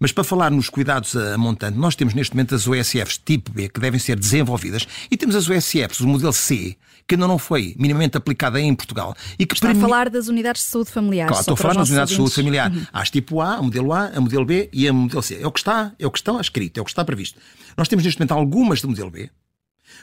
Mas 0.01 0.11
para 0.11 0.23
falar 0.23 0.49
nos 0.49 0.67
cuidados 0.67 1.15
a 1.15 1.37
montante, 1.37 1.77
nós 1.77 1.95
temos 1.95 2.15
neste 2.15 2.33
momento 2.35 2.55
as 2.55 2.67
OSFs 2.67 3.19
tipo 3.23 3.51
B 3.51 3.69
que 3.69 3.79
devem 3.79 3.99
ser 3.99 4.17
desenvolvidas 4.17 4.87
e 5.11 5.15
temos 5.15 5.35
as 5.35 5.47
OSFs, 5.47 5.99
o 5.99 6.07
modelo 6.07 6.33
C, 6.33 6.75
que 7.07 7.13
ainda 7.13 7.27
não 7.27 7.37
foi 7.37 7.75
minimamente 7.77 8.17
aplicada 8.17 8.59
em 8.59 8.73
Portugal. 8.73 9.15
E 9.37 9.45
que 9.45 9.53
Está 9.53 9.69
a 9.69 9.75
falar 9.75 10.09
das 10.09 10.27
unidades 10.27 10.63
de 10.63 10.69
saúde 10.69 10.89
familiar. 10.89 11.27
Claro, 11.27 11.41
estou 11.41 11.53
a 11.53 11.57
falar 11.57 11.75
das 11.75 11.89
unidades 11.89 12.13
ouvintes. 12.13 12.33
de 12.33 12.35
saúde 12.35 12.47
familiar. 12.47 12.71
Uhum. 12.71 12.85
Há 12.91 13.01
as 13.01 13.11
tipo 13.11 13.41
A, 13.41 13.57
a 13.57 13.61
modelo 13.61 13.93
A, 13.93 14.07
a 14.07 14.19
modelo 14.19 14.43
B 14.43 14.69
e 14.73 14.87
a 14.87 14.93
modelo 14.93 15.21
C. 15.21 15.39
É 15.39 15.45
o 15.45 15.51
que 15.51 15.59
está, 15.59 15.91
é 15.99 16.07
o 16.07 16.09
que 16.09 16.17
está 16.17 16.41
escrito, 16.41 16.79
é 16.79 16.81
o 16.81 16.83
que 16.83 16.89
está 16.89 17.05
previsto. 17.05 17.39
Nós 17.77 17.87
temos 17.87 18.03
neste 18.03 18.19
momento 18.19 18.31
algumas 18.31 18.81
do 18.81 18.89
modelo 18.89 19.11
B, 19.11 19.29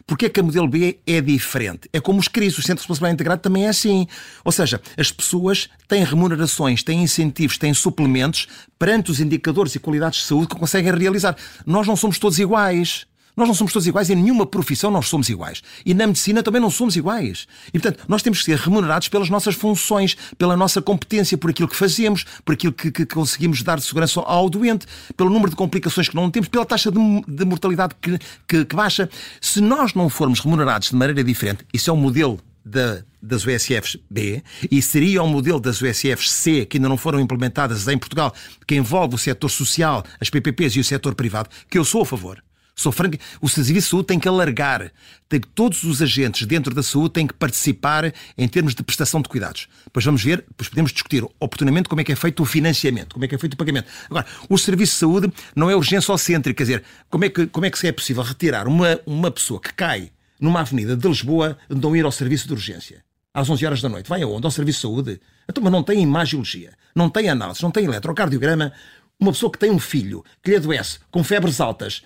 Porquê 0.07 0.27
é 0.27 0.29
que 0.29 0.41
a 0.41 0.43
modelo 0.43 0.69
B 0.69 0.99
é 1.07 1.21
diferente? 1.21 1.89
É 1.93 2.01
como 2.01 2.19
os 2.19 2.29
CRIs, 2.29 2.57
o 2.59 2.63
Centro 2.63 2.77
de 2.77 2.83
Responsabilidade 2.83 3.15
Integrado 3.15 3.43
também 3.43 3.67
é 3.67 3.69
assim. 3.69 4.07
Ou 4.45 4.53
seja, 4.53 4.81
as 4.97 5.13
pessoas 5.13 5.69
têm 5.87 6.05
remunerações, 6.05 6.83
têm 6.83 7.03
incentivos, 7.03 7.59
têm 7.59 7.75
suplementos 7.75 8.49
perante 8.79 9.11
os 9.11 9.21
indicadores 9.21 9.75
e 9.75 9.79
qualidades 9.79 10.21
de 10.21 10.27
saúde 10.27 10.49
que 10.49 10.57
conseguem 10.57 10.93
realizar. 10.93 11.37
Nós 11.67 11.87
não 11.87 11.97
somos 11.97 12.19
todos 12.19 12.39
iguais. 12.39 13.07
Nós 13.39 13.47
não 13.47 13.55
somos 13.55 13.73
todos 13.73 13.87
iguais, 13.87 14.11
em 14.11 14.17
nenhuma 14.17 14.45
profissão 14.45 14.91
nós 14.91 15.07
somos 15.07 15.29
iguais. 15.29 15.63
E 15.87 15.95
na 15.95 16.09
medicina 16.09 16.43
também 16.43 16.61
não 16.61 16.71
somos 16.71 16.97
iguais. 16.97 17.47
E, 17.69 17.79
portanto, 17.79 18.05
nós 18.09 18.21
temos 18.21 18.41
que 18.41 18.47
ser 18.47 18.59
remunerados 18.59 19.09
pelas 19.09 19.31
nossas 19.31 19.55
funções, 19.55 20.17
pela 20.37 20.57
nossa 20.57 20.83
competência, 20.83 21.39
por 21.39 21.51
aquilo 21.51 21.69
que 21.69 21.77
fazemos, 21.77 22.25
por 22.45 22.55
aquilo 22.55 22.73
que, 22.73 22.91
que 22.91 23.07
conseguimos 23.07 23.63
dar 23.63 23.79
de 23.79 23.85
segurança 23.85 24.19
ao 24.19 24.51
doente, 24.51 24.87
pelo 25.17 25.31
número 25.31 25.51
de 25.51 25.57
complicações 25.57 26.09
que 26.09 26.17
não 26.17 26.29
temos, 26.33 26.49
pela 26.49 26.67
taxa 26.67 26.91
de, 26.91 26.99
de 27.29 27.45
mortalidade 27.45 27.95
que, 28.03 28.19
que, 28.49 28.65
que 28.65 28.75
baixa. 28.75 29.09
Se 29.41 29.61
nós 29.61 29.95
não 29.95 30.09
formos 30.09 30.41
remunerados 30.41 30.89
de 30.89 30.97
maneira 30.97 31.23
diferente, 31.23 31.65
isso 31.73 31.91
é 31.91 31.93
um 31.93 31.97
modelo 31.97 32.41
da, 32.65 33.05
das 33.23 33.47
USFs 33.47 33.99
B 34.11 34.43
e 34.69 34.83
seria 34.83 35.23
o 35.23 35.29
modelo 35.29 35.61
das 35.61 35.81
USFs 35.81 36.33
C, 36.33 36.67
que 36.67 36.79
ainda 36.79 36.89
não 36.89 36.97
foram 36.97 37.21
implementadas 37.21 37.87
em 37.87 37.97
Portugal, 37.97 38.35
que 38.67 38.75
envolve 38.75 39.15
o 39.15 39.19
setor 39.19 39.49
social, 39.49 40.03
as 40.21 40.29
PPPs 40.29 40.75
e 40.75 40.81
o 40.81 40.85
setor 40.85 41.15
privado, 41.15 41.49
que 41.71 41.79
eu 41.79 41.85
sou 41.85 42.03
a 42.03 42.07
favor. 42.07 42.43
Sou 42.79 42.95
o 43.43 43.49
Serviço 43.49 43.73
de 43.73 43.91
Saúde 43.91 44.07
tem 44.07 44.21
que 44.21 44.29
alargar, 44.29 44.93
tem 45.29 45.41
todos 45.41 45.83
os 45.83 46.01
agentes 46.01 46.47
dentro 46.47 46.73
da 46.73 46.81
saúde 46.81 47.15
têm 47.15 47.27
que 47.27 47.35
participar 47.35 48.15
em 48.37 48.47
termos 48.47 48.73
de 48.73 48.85
prestação 48.85 49.21
de 49.21 49.29
cuidados. 49.29 49.67
Depois 49.83 50.05
vamos 50.05 50.23
ver, 50.23 50.45
depois 50.49 50.69
podemos 50.69 50.93
discutir 50.93 51.25
oportunamente 51.41 51.89
como 51.89 52.01
é 52.01 52.05
que 52.05 52.13
é 52.13 52.15
feito 52.15 52.41
o 52.41 52.47
financiamento, 52.47 53.15
como 53.15 53.25
é 53.25 53.29
que 53.29 53.35
é 53.35 53.39
feito 53.39 53.55
o 53.55 53.57
pagamento. 53.57 53.89
Agora, 54.09 54.25
o 54.49 54.57
Serviço 54.57 54.93
de 54.93 54.99
Saúde 55.01 55.33
não 55.57 55.69
é 55.69 55.75
urgência 55.75 56.17
centro, 56.17 56.55
quer 56.55 56.63
dizer, 56.63 56.85
como 57.11 57.25
é 57.25 57.29
que, 57.29 57.49
como 57.49 57.67
é, 57.67 57.71
que 57.71 57.85
é 57.85 57.91
possível 57.91 58.23
retirar 58.23 58.69
uma, 58.69 59.01
uma 59.05 59.33
pessoa 59.33 59.61
que 59.61 59.75
cai 59.75 60.13
numa 60.41 60.61
avenida 60.61 60.97
de 60.97 61.09
Lisboa 61.09 61.59
de 61.69 61.81
não 61.81 61.97
ir 61.97 62.05
ao 62.05 62.13
serviço 62.13 62.47
de 62.47 62.53
urgência? 62.53 63.03
Às 63.35 63.51
11 63.51 63.67
horas 63.67 63.83
da 63.83 63.89
noite. 63.89 64.09
Vai 64.09 64.23
aonde? 64.23 64.47
Ao 64.47 64.53
serviço 64.53 64.79
de 64.79 64.83
saúde? 64.83 65.21
Então, 65.51 65.65
mas 65.65 65.73
não 65.73 65.83
tem 65.83 66.01
imagiologia, 66.01 66.75
não 66.95 67.11
tem 67.11 67.29
análise, 67.29 67.61
não 67.61 67.73
tem 67.73 67.87
eletrocardiograma. 67.87 68.73
Uma 69.19 69.33
pessoa 69.33 69.51
que 69.51 69.59
tem 69.59 69.69
um 69.69 69.81
filho 69.81 70.25
que 70.41 70.51
lhe 70.53 70.57
adoece 70.57 71.01
com 71.11 71.25
febres 71.25 71.61
altas, 71.61 72.05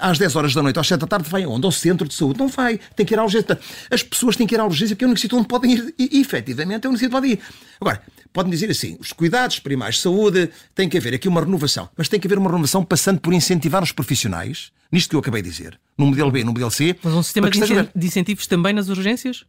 às 0.00 0.18
10 0.18 0.36
horas 0.36 0.54
da 0.54 0.62
noite, 0.62 0.78
às 0.78 0.86
7 0.86 1.00
da 1.00 1.06
tarde, 1.06 1.28
vai 1.28 1.44
aonde? 1.44 1.64
Ao 1.64 1.72
centro 1.72 2.08
de 2.08 2.14
saúde. 2.14 2.38
Não 2.38 2.48
vai, 2.48 2.80
tem 2.96 3.06
que 3.06 3.14
ir 3.14 3.18
à 3.18 3.24
urgência. 3.24 3.58
As 3.90 4.02
pessoas 4.02 4.36
têm 4.36 4.46
que 4.46 4.54
ir 4.54 4.60
à 4.60 4.64
urgência 4.64 4.94
porque 4.96 5.04
é 5.04 5.06
o 5.06 5.10
único 5.10 5.20
sítio 5.20 5.38
onde 5.38 5.48
podem 5.48 5.72
ir, 5.72 5.94
e, 5.98 6.20
efetivamente, 6.20 6.84
é 6.84 6.88
o 6.88 6.90
único 6.90 7.04
sítio 7.04 7.16
onde 7.16 7.28
podem 7.28 7.32
ir. 7.32 7.40
Agora, 7.80 8.02
podem 8.32 8.50
dizer 8.50 8.70
assim, 8.70 8.96
os 9.00 9.12
cuidados 9.12 9.58
primários 9.58 9.96
de 9.96 10.02
saúde, 10.02 10.50
tem 10.74 10.88
que 10.88 10.96
haver 10.98 11.14
aqui 11.14 11.28
uma 11.28 11.40
renovação, 11.40 11.88
mas 11.96 12.08
tem 12.08 12.18
que 12.18 12.26
haver 12.26 12.38
uma 12.38 12.50
renovação 12.50 12.84
passando 12.84 13.20
por 13.20 13.32
incentivar 13.32 13.82
os 13.82 13.92
profissionais, 13.92 14.72
nisto 14.90 15.10
que 15.10 15.16
eu 15.16 15.20
acabei 15.20 15.42
de 15.42 15.50
dizer, 15.50 15.78
no 15.96 16.06
modelo 16.06 16.30
B, 16.30 16.44
no 16.44 16.52
modelo 16.52 16.70
C. 16.70 16.96
Mas 17.02 17.14
um 17.14 17.22
sistema 17.22 17.50
de, 17.50 17.60
de 17.94 18.06
incentivos 18.06 18.46
também 18.46 18.72
nas 18.72 18.88
urgências? 18.88 19.44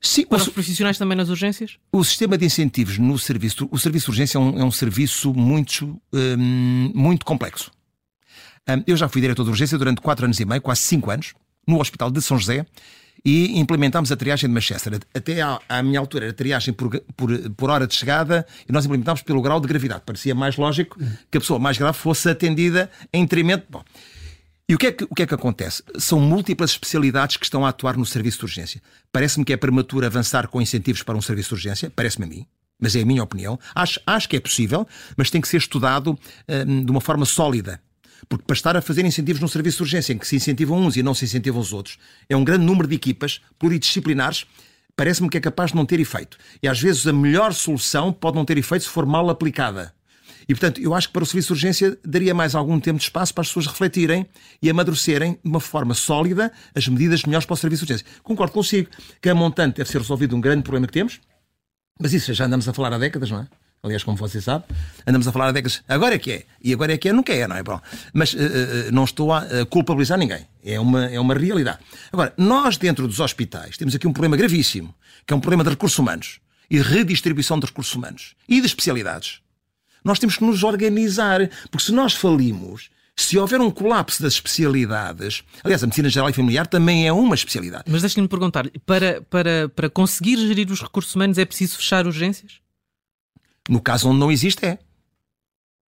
Sim, 0.00 0.26
Para 0.26 0.38
os 0.38 0.48
profissionais 0.48 0.98
também 0.98 1.16
nas 1.16 1.28
urgências? 1.28 1.76
O 1.92 2.02
sistema 2.04 2.36
de 2.36 2.44
incentivos 2.44 2.98
no 2.98 3.18
serviço, 3.18 3.68
o 3.70 3.78
serviço 3.78 4.06
de 4.06 4.10
urgência 4.10 4.38
é 4.38 4.40
um, 4.40 4.60
é 4.60 4.64
um 4.64 4.70
serviço 4.70 5.32
muito, 5.34 6.00
hum, 6.12 6.92
muito 6.94 7.24
complexo. 7.24 7.70
Eu 8.86 8.96
já 8.96 9.08
fui 9.08 9.20
diretor 9.20 9.44
de 9.44 9.50
urgência 9.50 9.78
durante 9.78 10.00
4 10.00 10.26
anos 10.26 10.38
e 10.40 10.44
meio, 10.44 10.60
quase 10.60 10.82
5 10.82 11.10
anos, 11.10 11.34
no 11.66 11.80
Hospital 11.80 12.10
de 12.10 12.20
São 12.20 12.38
José, 12.38 12.66
e 13.24 13.58
implementámos 13.58 14.12
a 14.12 14.16
triagem 14.16 14.48
de 14.48 14.54
Manchester. 14.54 15.00
Até 15.14 15.40
à, 15.40 15.60
à 15.68 15.82
minha 15.82 15.98
altura 15.98 16.26
era 16.26 16.32
triagem 16.32 16.72
por, 16.72 17.00
por, 17.16 17.50
por, 17.50 17.70
hora 17.70 17.86
de 17.86 17.94
chegada 17.94 18.46
e 18.68 18.72
nós 18.72 18.84
implementámos 18.84 19.22
pelo 19.22 19.42
grau 19.42 19.60
de 19.60 19.66
gravidade. 19.66 20.02
Parecia 20.04 20.34
mais 20.34 20.56
lógico 20.56 20.98
que 21.30 21.38
a 21.38 21.40
pessoa 21.40 21.58
mais 21.58 21.78
grave 21.78 21.96
fosse 21.96 22.28
atendida 22.28 22.90
em 23.12 23.22
detrimento. 23.22 23.66
Bom, 23.68 23.82
e 24.68 24.74
o 24.74 24.78
que, 24.78 24.86
é 24.86 24.92
que, 24.92 25.04
o 25.04 25.14
que 25.14 25.22
é 25.22 25.26
que 25.26 25.34
acontece? 25.34 25.82
São 25.98 26.20
múltiplas 26.20 26.70
especialidades 26.70 27.36
que 27.36 27.44
estão 27.44 27.64
a 27.64 27.70
atuar 27.70 27.96
no 27.96 28.04
serviço 28.04 28.38
de 28.38 28.44
urgência. 28.44 28.82
Parece-me 29.10 29.44
que 29.44 29.52
é 29.52 29.56
prematuro 29.56 30.04
avançar 30.04 30.46
com 30.46 30.60
incentivos 30.60 31.02
para 31.02 31.16
um 31.16 31.22
serviço 31.22 31.48
de 31.50 31.54
urgência, 31.54 31.90
parece-me 31.94 32.26
a 32.26 32.28
mim, 32.28 32.46
mas 32.78 32.94
é 32.94 33.00
a 33.00 33.04
minha 33.06 33.22
opinião. 33.22 33.58
Acho, 33.74 33.98
acho 34.06 34.28
que 34.28 34.36
é 34.36 34.40
possível, 34.40 34.86
mas 35.16 35.30
tem 35.30 35.40
que 35.40 35.48
ser 35.48 35.56
estudado 35.56 36.18
hum, 36.66 36.84
de 36.84 36.90
uma 36.90 37.00
forma 37.00 37.24
sólida 37.24 37.80
Porque 38.28 38.44
para 38.44 38.54
estar 38.54 38.76
a 38.76 38.80
fazer 38.80 39.04
incentivos 39.04 39.40
no 39.40 39.48
serviço 39.48 39.78
de 39.78 39.82
urgência, 39.82 40.12
em 40.12 40.18
que 40.18 40.26
se 40.26 40.36
incentivam 40.36 40.78
uns 40.78 40.96
e 40.96 41.02
não 41.02 41.14
se 41.14 41.24
incentivam 41.24 41.60
os 41.60 41.72
outros, 41.72 41.98
é 42.28 42.36
um 42.36 42.44
grande 42.44 42.64
número 42.64 42.88
de 42.88 42.94
equipas 42.94 43.40
pluridisciplinares, 43.58 44.46
parece-me 44.96 45.28
que 45.28 45.36
é 45.36 45.40
capaz 45.40 45.70
de 45.70 45.76
não 45.76 45.86
ter 45.86 46.00
efeito. 46.00 46.36
E 46.62 46.68
às 46.68 46.80
vezes 46.80 47.06
a 47.06 47.12
melhor 47.12 47.52
solução 47.52 48.12
pode 48.12 48.36
não 48.36 48.44
ter 48.44 48.58
efeito 48.58 48.84
se 48.84 48.90
for 48.90 49.06
mal 49.06 49.28
aplicada. 49.30 49.94
E, 50.48 50.54
portanto, 50.54 50.80
eu 50.80 50.94
acho 50.94 51.08
que 51.08 51.12
para 51.12 51.22
o 51.22 51.26
serviço 51.26 51.48
de 51.48 51.52
urgência 51.52 51.98
daria 52.02 52.34
mais 52.34 52.54
algum 52.54 52.80
tempo 52.80 52.98
de 52.98 53.04
espaço 53.04 53.34
para 53.34 53.42
as 53.42 53.48
pessoas 53.48 53.66
refletirem 53.66 54.26
e 54.62 54.70
amadurecerem 54.70 55.32
de 55.32 55.40
uma 55.44 55.60
forma 55.60 55.92
sólida 55.92 56.50
as 56.74 56.88
medidas 56.88 57.22
melhores 57.24 57.44
para 57.44 57.52
o 57.52 57.56
serviço 57.56 57.84
de 57.84 57.92
urgência. 57.92 58.06
Concordo 58.22 58.52
consigo 58.52 58.88
que 59.20 59.28
a 59.28 59.34
montante 59.34 59.76
deve 59.76 59.90
ser 59.90 59.98
resolvido 59.98 60.34
um 60.34 60.40
grande 60.40 60.62
problema 60.62 60.86
que 60.86 60.92
temos, 60.94 61.20
mas 62.00 62.14
isso 62.14 62.32
já 62.32 62.46
andamos 62.46 62.66
a 62.66 62.72
falar 62.72 62.94
há 62.94 62.98
décadas, 62.98 63.30
não 63.30 63.40
é? 63.40 63.48
Aliás, 63.82 64.02
como 64.02 64.16
você 64.16 64.40
sabe, 64.40 64.64
andamos 65.06 65.28
a 65.28 65.32
falar 65.32 65.48
há 65.48 65.52
décadas. 65.52 65.82
Agora 65.88 66.14
é 66.14 66.18
que 66.18 66.32
é. 66.32 66.44
E 66.62 66.72
agora 66.72 66.92
é 66.92 66.98
que 66.98 67.08
é, 67.08 67.12
nunca 67.12 67.32
é, 67.32 67.46
não 67.46 67.56
é? 67.56 67.62
Bom, 67.62 67.80
mas 68.12 68.34
uh, 68.34 68.36
uh, 68.36 68.92
não 68.92 69.04
estou 69.04 69.32
a 69.32 69.44
uh, 69.44 69.66
culpabilizar 69.66 70.18
ninguém. 70.18 70.46
É 70.64 70.80
uma, 70.80 71.06
é 71.06 71.18
uma 71.20 71.34
realidade. 71.34 71.78
Agora, 72.12 72.32
nós 72.36 72.76
dentro 72.76 73.06
dos 73.06 73.20
hospitais 73.20 73.76
temos 73.76 73.94
aqui 73.94 74.06
um 74.06 74.12
problema 74.12 74.36
gravíssimo, 74.36 74.94
que 75.26 75.32
é 75.32 75.36
um 75.36 75.40
problema 75.40 75.62
de 75.62 75.70
recursos 75.70 75.98
humanos 75.98 76.40
e 76.70 76.80
redistribuição 76.80 77.58
de 77.58 77.66
recursos 77.66 77.94
humanos 77.94 78.34
e 78.48 78.60
de 78.60 78.66
especialidades. 78.66 79.40
Nós 80.04 80.18
temos 80.18 80.36
que 80.36 80.44
nos 80.44 80.62
organizar, 80.62 81.48
porque 81.70 81.86
se 81.86 81.92
nós 81.92 82.14
falimos, 82.14 82.90
se 83.16 83.36
houver 83.36 83.60
um 83.60 83.70
colapso 83.70 84.22
das 84.22 84.34
especialidades, 84.34 85.42
aliás, 85.64 85.82
a 85.82 85.86
medicina 85.86 86.08
geral 86.08 86.30
e 86.30 86.32
familiar 86.32 86.66
também 86.66 87.06
é 87.06 87.12
uma 87.12 87.34
especialidade. 87.34 87.84
Mas 87.88 88.02
deixe-me 88.02 88.28
perguntar, 88.28 88.70
para, 88.86 89.22
para, 89.22 89.68
para 89.68 89.90
conseguir 89.90 90.36
gerir 90.36 90.70
os 90.70 90.80
recursos 90.80 91.14
humanos 91.14 91.38
é 91.38 91.44
preciso 91.44 91.76
fechar 91.76 92.06
urgências? 92.06 92.60
No 93.68 93.80
caso 93.80 94.08
onde 94.08 94.18
não 94.18 94.32
existe, 94.32 94.64
é. 94.64 94.78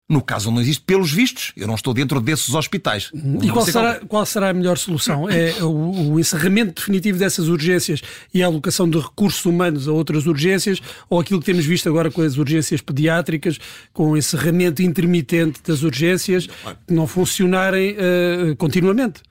No 0.08 0.20
caso 0.20 0.48
onde 0.48 0.56
não 0.56 0.62
existe, 0.62 0.82
pelos 0.82 1.12
vistos, 1.12 1.52
eu 1.56 1.68
não 1.68 1.76
estou 1.76 1.94
dentro 1.94 2.20
desses 2.20 2.52
hospitais. 2.52 3.12
E 3.40 3.48
qual 3.48 3.64
será, 3.64 4.00
qual 4.00 4.26
será, 4.26 4.48
a 4.50 4.52
melhor 4.52 4.76
solução? 4.76 5.30
É 5.30 5.62
o, 5.62 6.14
o, 6.14 6.18
encerramento 6.18 6.80
definitivo 6.80 7.16
dessas 7.16 7.46
urgências 7.46 8.02
e 8.34 8.42
a 8.42 8.46
alocação 8.46 8.90
de 8.90 8.98
recursos 8.98 9.44
humanos 9.44 9.86
a 9.86 9.92
outras 9.92 10.26
urgências 10.26 10.80
ou 11.08 11.20
aquilo 11.20 11.38
que 11.38 11.46
temos 11.46 11.64
visto 11.64 11.88
agora 11.88 12.10
com 12.10 12.22
as 12.22 12.36
urgências 12.36 12.80
pediátricas, 12.80 13.58
com 13.92 14.10
o 14.10 14.16
encerramento 14.16 14.82
intermitente 14.82 15.60
das 15.64 15.84
urgências, 15.84 16.48
que 16.88 16.92
não 16.92 17.06
funcionarem 17.06 17.92
uh, 17.92 18.56
continuamente? 18.56 19.22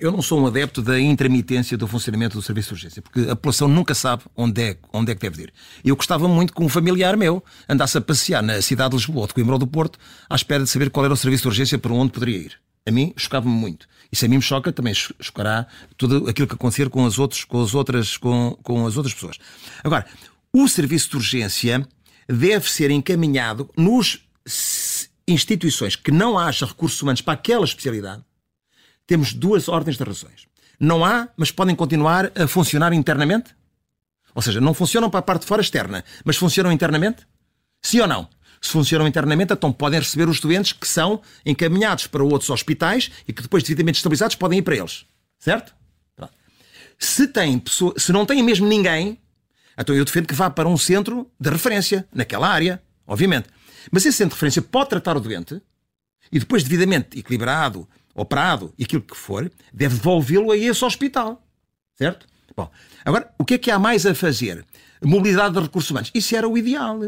Eu 0.00 0.10
não 0.10 0.22
sou 0.22 0.40
um 0.40 0.46
adepto 0.46 0.82
da 0.82 1.00
intermitência 1.00 1.76
do 1.76 1.86
funcionamento 1.86 2.36
do 2.36 2.42
serviço 2.42 2.68
de 2.68 2.74
urgência, 2.74 3.02
porque 3.02 3.20
a 3.22 3.36
população 3.36 3.68
nunca 3.68 3.94
sabe 3.94 4.22
onde 4.36 4.62
é, 4.62 4.76
onde 4.92 5.12
é 5.12 5.14
que 5.14 5.20
deve 5.20 5.44
ir. 5.44 5.52
Eu 5.84 5.96
gostava 5.96 6.28
muito 6.28 6.52
que 6.54 6.62
um 6.62 6.68
familiar 6.68 7.16
meu 7.16 7.42
andasse 7.68 7.98
a 7.98 8.00
passear 8.00 8.42
na 8.42 8.62
cidade 8.62 8.90
de 8.90 8.96
Lisboa 8.96 9.22
ou 9.22 9.26
de 9.26 9.34
Coimbra 9.34 9.54
ou 9.54 9.58
do 9.58 9.66
Porto 9.66 9.98
à 10.28 10.34
espera 10.34 10.62
de 10.62 10.70
saber 10.70 10.90
qual 10.90 11.04
era 11.04 11.14
o 11.14 11.16
serviço 11.16 11.42
de 11.42 11.48
urgência 11.48 11.78
para 11.78 11.92
onde 11.92 12.12
poderia 12.12 12.38
ir. 12.38 12.58
A 12.86 12.90
mim 12.90 13.12
chocava-me 13.16 13.54
muito. 13.54 13.86
E 14.10 14.16
se 14.16 14.26
a 14.26 14.28
mim 14.28 14.36
me 14.36 14.42
choca, 14.42 14.72
também 14.72 14.94
chocará 14.94 15.66
tudo 15.96 16.28
aquilo 16.28 16.48
que 16.48 16.54
acontecer 16.54 16.88
com 16.88 17.04
as, 17.04 17.18
outros, 17.18 17.44
com 17.44 17.62
as, 17.62 17.74
outras, 17.74 18.16
com, 18.16 18.58
com 18.62 18.86
as 18.86 18.96
outras 18.96 19.14
pessoas. 19.14 19.38
Agora, 19.84 20.06
o 20.52 20.66
serviço 20.66 21.10
de 21.10 21.16
urgência 21.16 21.86
deve 22.28 22.70
ser 22.70 22.90
encaminhado 22.90 23.70
nos 23.76 24.20
instituições 25.28 25.94
que 25.94 26.10
não 26.10 26.38
haja 26.38 26.66
recursos 26.66 27.00
humanos 27.00 27.20
para 27.20 27.34
aquela 27.34 27.64
especialidade 27.64 28.22
temos 29.10 29.32
duas 29.32 29.68
ordens 29.68 29.96
de 29.96 30.04
razões. 30.04 30.46
Não 30.78 31.04
há, 31.04 31.28
mas 31.36 31.50
podem 31.50 31.74
continuar 31.74 32.30
a 32.32 32.46
funcionar 32.46 32.92
internamente? 32.92 33.52
Ou 34.32 34.40
seja, 34.40 34.60
não 34.60 34.72
funcionam 34.72 35.10
para 35.10 35.18
a 35.18 35.22
parte 35.22 35.40
de 35.40 35.48
fora 35.48 35.60
externa, 35.60 36.04
mas 36.24 36.36
funcionam 36.36 36.70
internamente? 36.70 37.26
Sim 37.82 37.98
ou 37.98 38.06
não? 38.06 38.28
Se 38.62 38.70
funcionam 38.70 39.08
internamente, 39.08 39.52
então 39.52 39.72
podem 39.72 39.98
receber 39.98 40.28
os 40.28 40.38
doentes 40.38 40.72
que 40.72 40.86
são 40.86 41.20
encaminhados 41.44 42.06
para 42.06 42.22
outros 42.22 42.50
hospitais 42.50 43.10
e 43.26 43.32
que 43.32 43.42
depois, 43.42 43.64
devidamente 43.64 43.96
estabilizados, 43.96 44.36
podem 44.36 44.60
ir 44.60 44.62
para 44.62 44.76
eles. 44.76 45.04
Certo? 45.40 45.74
Se, 46.96 47.26
tem 47.26 47.58
pessoa, 47.58 47.92
se 47.96 48.12
não 48.12 48.24
tem 48.24 48.40
mesmo 48.44 48.68
ninguém, 48.68 49.18
então 49.76 49.92
eu 49.92 50.04
defendo 50.04 50.28
que 50.28 50.34
vá 50.34 50.48
para 50.48 50.68
um 50.68 50.78
centro 50.78 51.28
de 51.40 51.50
referência, 51.50 52.06
naquela 52.14 52.48
área, 52.48 52.80
obviamente. 53.04 53.48
Mas 53.90 54.06
esse 54.06 54.18
centro 54.18 54.30
de 54.30 54.36
referência 54.36 54.62
pode 54.62 54.90
tratar 54.90 55.16
o 55.16 55.20
doente 55.20 55.60
e 56.30 56.38
depois, 56.38 56.62
devidamente 56.62 57.18
equilibrado, 57.18 57.88
operado 58.14 58.72
e 58.78 58.84
aquilo 58.84 59.02
que 59.02 59.16
for, 59.16 59.50
deve 59.72 59.96
devolvê-lo 59.96 60.50
a 60.50 60.56
esse 60.56 60.84
hospital. 60.84 61.42
Certo? 61.96 62.26
Bom, 62.56 62.70
agora, 63.04 63.32
o 63.38 63.44
que 63.44 63.54
é 63.54 63.58
que 63.58 63.70
há 63.70 63.78
mais 63.78 64.04
a 64.06 64.14
fazer? 64.14 64.64
Mobilidade 65.02 65.54
de 65.54 65.60
recursos 65.60 65.90
humanos. 65.90 66.10
Isso 66.14 66.34
era 66.36 66.48
o 66.48 66.58
ideal. 66.58 66.98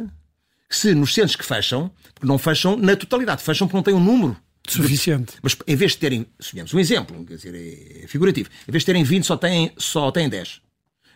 Se 0.71 0.95
nos 0.95 1.13
centros 1.13 1.37
que 1.37 1.45
fecham, 1.45 1.91
porque 2.15 2.27
não 2.27 2.39
fecham 2.39 2.77
na 2.77 2.97
totalidade, 2.97 3.43
fecham 3.43 3.67
porque 3.67 3.77
não 3.77 3.83
têm 3.83 3.95
um 3.95 4.03
número 4.03 4.37
suficiente. 4.67 5.35
Mas 5.43 5.57
em 5.67 5.77
vez 5.77 5.93
de 5.93 5.99
terem, 5.99 6.27
suponhamos 6.39 6.73
um 6.73 6.79
exemplo, 6.79 7.25
quer 7.25 7.37
dizer, 7.37 8.03
é 8.03 8.07
figurativo, 8.07 8.49
em 8.67 8.73
vez 8.73 8.83
de 8.83 8.87
terem 8.87 9.05
20, 9.05 9.25
só 9.25 9.37
têm, 9.37 9.73
só 9.77 10.11
têm 10.11 10.29
10. 10.29 10.63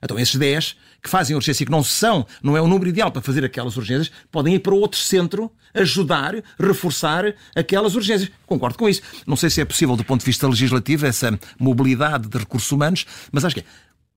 Então, 0.02 0.18
esses 0.18 0.36
10 0.36 0.76
que 1.02 1.10
fazem 1.10 1.36
urgência 1.36 1.62
e 1.62 1.66
que 1.66 1.72
não 1.72 1.84
são, 1.84 2.26
não 2.42 2.56
é 2.56 2.60
o 2.60 2.66
número 2.66 2.88
ideal 2.88 3.12
para 3.12 3.22
fazer 3.22 3.44
aquelas 3.44 3.76
urgências, 3.76 4.10
podem 4.30 4.54
ir 4.54 4.58
para 4.58 4.74
outro 4.74 4.98
centro 4.98 5.52
ajudar, 5.72 6.34
reforçar 6.58 7.34
aquelas 7.54 7.94
urgências. 7.94 8.30
Concordo 8.46 8.76
com 8.76 8.88
isso. 8.88 9.02
Não 9.26 9.36
sei 9.36 9.50
se 9.50 9.60
é 9.60 9.64
possível 9.64 9.96
do 9.96 10.04
ponto 10.04 10.20
de 10.20 10.26
vista 10.26 10.48
legislativo 10.48 11.06
essa 11.06 11.38
mobilidade 11.58 12.28
de 12.28 12.38
recursos 12.38 12.70
humanos, 12.72 13.06
mas 13.30 13.44
acho 13.44 13.54
que 13.54 13.60
é. 13.60 13.64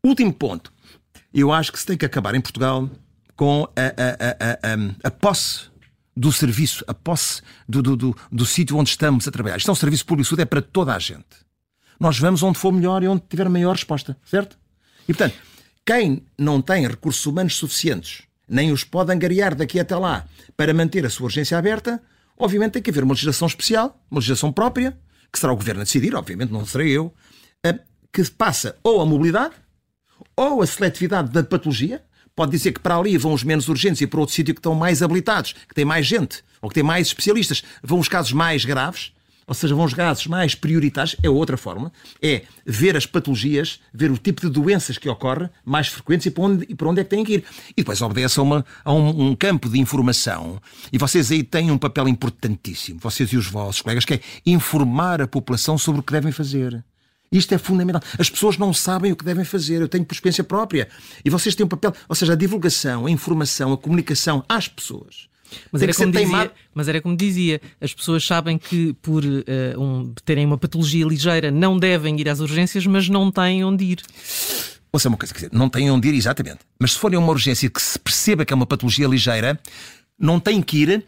Último 0.03 0.33
ponto. 0.33 0.71
Eu 1.33 1.51
acho 1.51 1.71
que 1.71 1.79
se 1.79 1.85
tem 1.85 1.97
que 1.97 2.05
acabar 2.05 2.33
em 2.33 2.41
Portugal 2.41 2.89
com 3.35 3.67
a, 3.75 3.81
a, 3.81 4.47
a, 4.47 4.73
a, 4.73 5.07
a 5.07 5.11
posse 5.11 5.69
do 6.15 6.31
serviço, 6.31 6.83
a 6.87 6.93
posse 6.93 7.41
do, 7.67 7.81
do, 7.81 7.95
do, 7.95 8.17
do 8.31 8.45
sítio 8.45 8.77
onde 8.77 8.89
estamos 8.89 9.27
a 9.27 9.31
trabalhar. 9.31 9.57
Isto 9.57 9.69
é 9.69 9.71
um 9.71 9.75
serviço 9.75 10.05
público, 10.05 10.41
é 10.41 10.45
para 10.45 10.61
toda 10.61 10.93
a 10.93 10.99
gente. 10.99 11.47
Nós 11.99 12.17
vamos 12.17 12.41
onde 12.43 12.57
for 12.57 12.71
melhor 12.71 13.03
e 13.03 13.07
onde 13.07 13.23
tiver 13.29 13.47
maior 13.47 13.73
resposta, 13.73 14.17
certo? 14.25 14.57
E 15.07 15.13
portanto, 15.13 15.35
quem 15.89 16.21
não 16.37 16.61
tem 16.61 16.87
recursos 16.87 17.25
humanos 17.25 17.55
suficientes, 17.55 18.21
nem 18.47 18.71
os 18.71 18.83
pode 18.83 19.11
angariar 19.11 19.55
daqui 19.55 19.79
até 19.79 19.95
lá 19.95 20.23
para 20.55 20.71
manter 20.71 21.03
a 21.03 21.09
sua 21.09 21.23
urgência 21.23 21.57
aberta, 21.57 21.99
obviamente 22.37 22.73
tem 22.73 22.81
que 22.83 22.91
haver 22.91 23.03
uma 23.03 23.15
legislação 23.15 23.47
especial, 23.47 23.99
uma 24.11 24.19
legislação 24.19 24.53
própria, 24.53 24.95
que 25.33 25.39
será 25.39 25.51
o 25.51 25.55
governo 25.55 25.81
a 25.81 25.83
decidir, 25.83 26.13
obviamente 26.13 26.53
não 26.53 26.63
serei 26.63 26.91
eu, 26.91 27.11
que 28.13 28.23
passa 28.29 28.77
ou 28.83 29.01
a 29.01 29.05
mobilidade 29.05 29.55
ou 30.35 30.61
a 30.61 30.67
seletividade 30.67 31.31
da 31.31 31.43
patologia. 31.43 32.03
Pode 32.35 32.51
dizer 32.51 32.71
que 32.71 32.79
para 32.79 32.95
ali 32.95 33.17
vão 33.17 33.33
os 33.33 33.43
menos 33.43 33.67
urgentes 33.67 33.99
e 33.99 34.05
para 34.05 34.19
outro 34.19 34.35
sítio 34.35 34.53
que 34.53 34.59
estão 34.59 34.75
mais 34.75 35.01
habilitados, 35.01 35.53
que 35.53 35.73
tem 35.73 35.85
mais 35.85 36.05
gente 36.05 36.43
ou 36.61 36.69
que 36.69 36.75
tem 36.75 36.83
mais 36.83 37.07
especialistas, 37.07 37.63
vão 37.81 37.97
os 37.97 38.07
casos 38.07 38.31
mais 38.31 38.63
graves 38.63 39.11
ou 39.49 39.55
seja, 39.55 39.73
vão 39.73 39.83
os 39.83 39.93
gases 39.93 40.27
mais 40.27 40.53
prioritários, 40.53 41.15
é 41.23 41.29
outra 41.29 41.57
forma, 41.57 41.91
é 42.21 42.43
ver 42.63 42.95
as 42.95 43.07
patologias, 43.07 43.79
ver 43.91 44.11
o 44.11 44.17
tipo 44.17 44.41
de 44.41 44.49
doenças 44.49 44.99
que 44.99 45.09
ocorre 45.09 45.49
mais 45.65 45.87
frequentes 45.87 46.27
e 46.27 46.31
para 46.31 46.43
onde, 46.43 46.65
e 46.69 46.75
para 46.75 46.87
onde 46.87 47.01
é 47.01 47.03
que 47.03 47.09
têm 47.09 47.23
que 47.23 47.33
ir. 47.33 47.43
E 47.71 47.81
depois 47.81 47.99
obedece 47.99 48.39
a, 48.39 48.43
uma, 48.43 48.63
a 48.85 48.93
um, 48.93 49.29
um, 49.29 49.35
campo 49.35 49.67
de 49.67 49.79
informação. 49.79 50.61
E 50.93 50.99
vocês 50.99 51.31
aí 51.31 51.41
têm 51.41 51.71
um 51.71 51.79
papel 51.79 52.07
importantíssimo, 52.07 52.99
vocês 53.01 53.33
e 53.33 53.37
os 53.37 53.47
vossos 53.47 53.81
colegas, 53.81 54.05
que 54.05 54.13
é 54.13 54.21
informar 54.45 55.19
a 55.19 55.27
população 55.27 55.79
sobre 55.79 56.01
o 56.01 56.03
que 56.03 56.13
devem 56.13 56.31
fazer. 56.31 56.85
Isto 57.31 57.55
é 57.55 57.57
fundamental. 57.57 58.03
As 58.19 58.29
pessoas 58.29 58.55
não 58.55 58.71
sabem 58.71 59.11
o 59.11 59.15
que 59.15 59.25
devem 59.25 59.43
fazer. 59.43 59.81
Eu 59.81 59.87
tenho 59.87 60.05
por 60.05 60.13
experiência 60.13 60.43
própria. 60.43 60.87
E 61.25 61.29
vocês 61.29 61.55
têm 61.55 61.65
um 61.65 61.69
papel, 61.69 61.93
ou 62.07 62.15
seja, 62.15 62.33
a 62.33 62.35
divulgação, 62.35 63.07
a 63.07 63.11
informação, 63.11 63.73
a 63.73 63.77
comunicação 63.77 64.45
às 64.47 64.67
pessoas 64.67 65.29
mas 65.71 65.81
era, 65.81 65.93
como 65.93 66.11
dizia, 66.11 66.51
mas 66.73 66.87
era 66.87 67.01
como 67.01 67.15
dizia, 67.15 67.61
as 67.81 67.93
pessoas 67.93 68.25
sabem 68.25 68.57
que 68.57 68.93
por 69.01 69.23
uh, 69.23 69.81
um, 69.81 70.13
terem 70.25 70.45
uma 70.45 70.57
patologia 70.57 71.05
ligeira 71.05 71.51
não 71.51 71.77
devem 71.77 72.19
ir 72.19 72.29
às 72.29 72.39
urgências, 72.39 72.85
mas 72.85 73.09
não 73.09 73.31
têm 73.31 73.63
onde 73.63 73.83
ir. 73.85 74.01
Ouça 74.91 75.07
uma 75.07 75.17
coisa, 75.17 75.33
dizer, 75.33 75.49
não 75.51 75.69
têm 75.69 75.91
onde 75.91 76.07
ir 76.07 76.15
exatamente. 76.15 76.59
Mas 76.79 76.93
se 76.93 76.99
for 76.99 77.13
uma 77.13 77.31
urgência 77.31 77.69
que 77.69 77.81
se 77.81 77.97
perceba 77.99 78.43
que 78.43 78.51
é 78.51 78.55
uma 78.55 78.65
patologia 78.65 79.07
ligeira, 79.07 79.59
não 80.17 80.39
tem 80.39 80.61
que 80.61 80.77
ir 80.79 81.05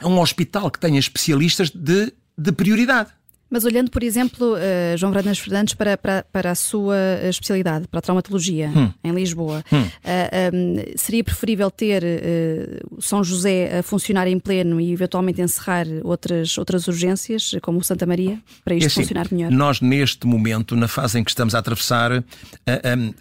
a 0.00 0.08
um 0.08 0.18
hospital 0.18 0.70
que 0.70 0.78
tenha 0.78 0.98
especialistas 0.98 1.70
de, 1.70 2.12
de 2.36 2.52
prioridade. 2.52 3.10
Mas 3.52 3.66
olhando, 3.66 3.90
por 3.90 4.02
exemplo, 4.02 4.54
uh, 4.54 4.96
João 4.96 5.12
Branas 5.12 5.38
Fernandes 5.38 5.74
para, 5.74 5.98
para, 5.98 6.24
para 6.32 6.52
a 6.52 6.54
sua 6.54 6.96
especialidade, 7.28 7.86
para 7.86 7.98
a 7.98 8.00
traumatologia, 8.00 8.70
hum. 8.74 8.90
em 9.04 9.12
Lisboa, 9.12 9.62
hum. 9.70 9.82
uh, 9.82 9.90
eh, 10.02 10.50
um, 10.54 10.76
seria 10.96 11.22
preferível 11.22 11.70
ter 11.70 12.02
uh, 12.02 13.02
São 13.02 13.22
José 13.22 13.80
a 13.80 13.82
funcionar 13.82 14.26
em 14.26 14.38
pleno 14.40 14.80
e 14.80 14.90
eventualmente 14.90 15.42
encerrar 15.42 15.84
outras, 16.02 16.56
outras 16.56 16.88
urgências, 16.88 17.54
como 17.60 17.84
Santa 17.84 18.06
Maria, 18.06 18.38
para 18.64 18.74
isto 18.74 18.84
é 18.84 18.86
assim, 18.86 19.02
funcionar 19.02 19.26
melhor? 19.30 19.50
Nós, 19.50 19.82
neste 19.82 20.26
momento, 20.26 20.74
na 20.74 20.88
fase 20.88 21.18
em 21.18 21.24
que 21.24 21.30
estamos 21.30 21.54
a 21.54 21.58
atravessar, 21.58 22.24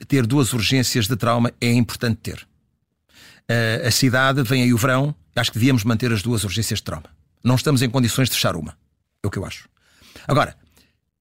ter 0.08 0.26
duas 0.26 0.54
urgências 0.54 1.10
de 1.10 1.18
trauma 1.18 1.52
é 1.60 1.74
importante 1.74 2.20
ter. 2.24 2.48
a 3.86 3.92
cidade, 3.92 4.44
vem 4.44 4.64
aí 4.64 4.74
o 4.74 4.78
verão, 4.78 5.14
acho 5.36 5.52
que 5.52 5.60
devíamos 5.60 5.84
manter 5.84 6.14
as 6.14 6.22
duas 6.22 6.46
urgências 6.46 6.80
de 6.80 6.84
trauma. 6.84 7.10
Não 7.44 7.56
estamos 7.56 7.82
em 7.82 7.90
condições 7.90 8.30
de 8.30 8.36
fechar 8.36 8.56
uma. 8.56 8.78
É 9.22 9.28
o 9.28 9.30
que 9.30 9.38
eu 9.38 9.46
acho. 9.46 9.71
Agora, 10.28 10.56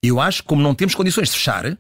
eu 0.03 0.21
acho 0.21 0.43
que 0.43 0.49
como 0.49 0.63
não 0.63 0.75
temos 0.75 0.95
condições 0.95 1.29
de 1.29 1.37
fechar, 1.37 1.77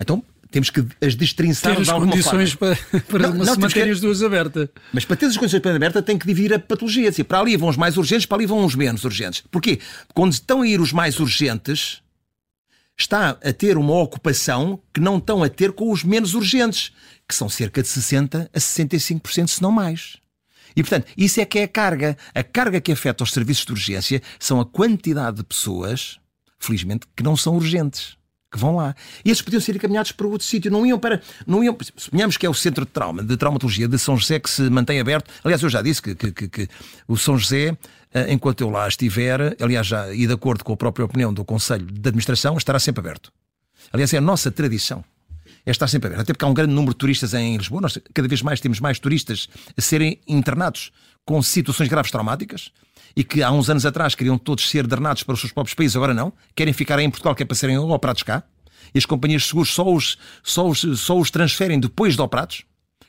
então 0.00 0.22
temos 0.50 0.70
que 0.70 0.84
as 1.00 1.14
destrinçar 1.14 1.74
ter 1.74 1.80
as 1.80 1.86
de 1.86 1.92
alguma 1.92 2.12
condições 2.12 2.52
forma. 2.52 2.76
para, 2.90 3.00
para 3.00 3.28
não, 3.28 3.44
não, 3.44 3.54
se 3.54 3.60
manterem 3.60 3.92
as 3.92 4.00
duas 4.00 4.22
abertas. 4.22 4.68
Mas 4.92 5.04
para 5.04 5.16
ter 5.16 5.26
as 5.26 5.36
condições 5.36 5.60
para 5.60 5.76
aberta 5.76 6.02
tem 6.02 6.18
que 6.18 6.26
dividir 6.26 6.54
a 6.54 6.58
patologia. 6.58 7.08
Assim, 7.08 7.24
para 7.24 7.40
ali 7.40 7.56
vão 7.56 7.68
os 7.68 7.76
mais 7.76 7.96
urgentes, 7.96 8.26
para 8.26 8.38
ali 8.38 8.46
vão 8.46 8.64
os 8.64 8.74
menos 8.74 9.04
urgentes. 9.04 9.42
Porquê? 9.50 9.78
Quando 10.14 10.32
estão 10.32 10.62
a 10.62 10.66
ir 10.66 10.80
os 10.80 10.92
mais 10.92 11.20
urgentes, 11.20 12.00
está 12.98 13.30
a 13.30 13.52
ter 13.52 13.76
uma 13.76 13.94
ocupação 14.00 14.80
que 14.92 15.00
não 15.00 15.18
estão 15.18 15.42
a 15.42 15.48
ter 15.48 15.72
com 15.72 15.92
os 15.92 16.02
menos 16.02 16.34
urgentes, 16.34 16.92
que 17.28 17.34
são 17.34 17.48
cerca 17.48 17.82
de 17.82 17.88
60% 17.88 18.48
a 18.52 18.58
65%, 18.58 19.48
se 19.48 19.62
não 19.62 19.70
mais. 19.70 20.16
E, 20.74 20.82
portanto, 20.82 21.06
isso 21.16 21.40
é 21.40 21.44
que 21.44 21.58
é 21.58 21.64
a 21.64 21.68
carga. 21.68 22.16
A 22.34 22.42
carga 22.42 22.80
que 22.80 22.92
afeta 22.92 23.22
os 23.22 23.32
serviços 23.32 23.66
de 23.66 23.72
urgência 23.72 24.22
são 24.38 24.60
a 24.60 24.66
quantidade 24.66 25.38
de 25.38 25.44
pessoas, 25.44 26.18
felizmente, 26.58 27.06
que 27.16 27.22
não 27.22 27.36
são 27.36 27.54
urgentes 27.54 28.18
que 28.50 28.58
vão 28.58 28.76
lá. 28.76 28.94
E 29.24 29.30
esses 29.30 29.42
podiam 29.42 29.60
ser 29.60 29.76
encaminhados 29.76 30.12
para 30.12 30.26
outro 30.26 30.46
sítio, 30.46 30.70
não 30.70 30.84
iam 30.86 30.98
para. 30.98 31.20
Não 31.46 31.62
iam, 31.62 31.76
suponhamos 31.96 32.36
que 32.36 32.46
é 32.46 32.50
o 32.50 32.54
centro 32.54 32.84
de 32.84 32.90
trauma, 32.90 33.22
de 33.22 33.36
traumatologia 33.36 33.86
de 33.86 33.98
São 33.98 34.16
José 34.16 34.38
que 34.38 34.48
se 34.48 34.62
mantém 34.70 35.00
aberto. 35.00 35.30
Aliás, 35.44 35.62
eu 35.62 35.68
já 35.68 35.82
disse 35.82 36.00
que, 36.00 36.14
que, 36.14 36.32
que, 36.32 36.48
que 36.48 36.68
o 37.06 37.16
São 37.16 37.36
José, 37.36 37.76
eh, 38.12 38.32
enquanto 38.32 38.62
eu 38.62 38.70
lá 38.70 38.88
estiver, 38.88 39.56
aliás, 39.60 39.86
já, 39.86 40.12
e 40.14 40.26
de 40.26 40.32
acordo 40.32 40.64
com 40.64 40.72
a 40.72 40.76
própria 40.76 41.04
opinião 41.04 41.32
do 41.32 41.44
Conselho 41.44 41.86
de 41.86 42.08
Administração, 42.08 42.56
estará 42.56 42.78
sempre 42.78 43.00
aberto. 43.00 43.30
Aliás, 43.92 44.12
é 44.14 44.18
a 44.18 44.22
nossa 44.22 44.50
tradição. 44.50 45.04
É 45.66 45.70
estar 45.70 45.86
sempre 45.86 46.06
aberto. 46.06 46.22
Até 46.22 46.32
porque 46.32 46.44
há 46.44 46.48
um 46.48 46.54
grande 46.54 46.72
número 46.72 46.94
de 46.94 46.98
turistas 46.98 47.34
em 47.34 47.56
Lisboa. 47.56 47.82
Nós 47.82 47.98
cada 48.14 48.26
vez 48.26 48.40
mais 48.40 48.60
temos 48.60 48.80
mais 48.80 48.98
turistas 48.98 49.48
a 49.76 49.80
serem 49.82 50.18
internados 50.26 50.90
com 51.26 51.42
situações 51.42 51.90
graves 51.90 52.10
traumáticas 52.10 52.72
e 53.18 53.24
que 53.24 53.42
há 53.42 53.50
uns 53.50 53.68
anos 53.68 53.84
atrás 53.84 54.14
queriam 54.14 54.38
todos 54.38 54.70
ser 54.70 54.86
drenados 54.86 55.24
para 55.24 55.34
os 55.34 55.40
seus 55.40 55.50
próprios 55.50 55.74
países, 55.74 55.96
agora 55.96 56.14
não. 56.14 56.32
Querem 56.54 56.72
ficar 56.72 57.00
em 57.00 57.10
Portugal, 57.10 57.34
que 57.34 57.42
é 57.42 57.46
para 57.46 57.56
serem 57.56 57.76
operados 57.76 58.22
cá. 58.22 58.44
E 58.94 58.98
as 58.98 59.04
companhias 59.04 59.42
de 59.42 59.48
seguros 59.48 59.74
só 59.74 59.92
os, 59.92 60.16
só 60.40 60.68
os, 60.68 60.86
só 61.00 61.18
os 61.18 61.28
transferem 61.28 61.80
depois 61.80 62.14
de 62.14 62.22
operados. 62.22 62.62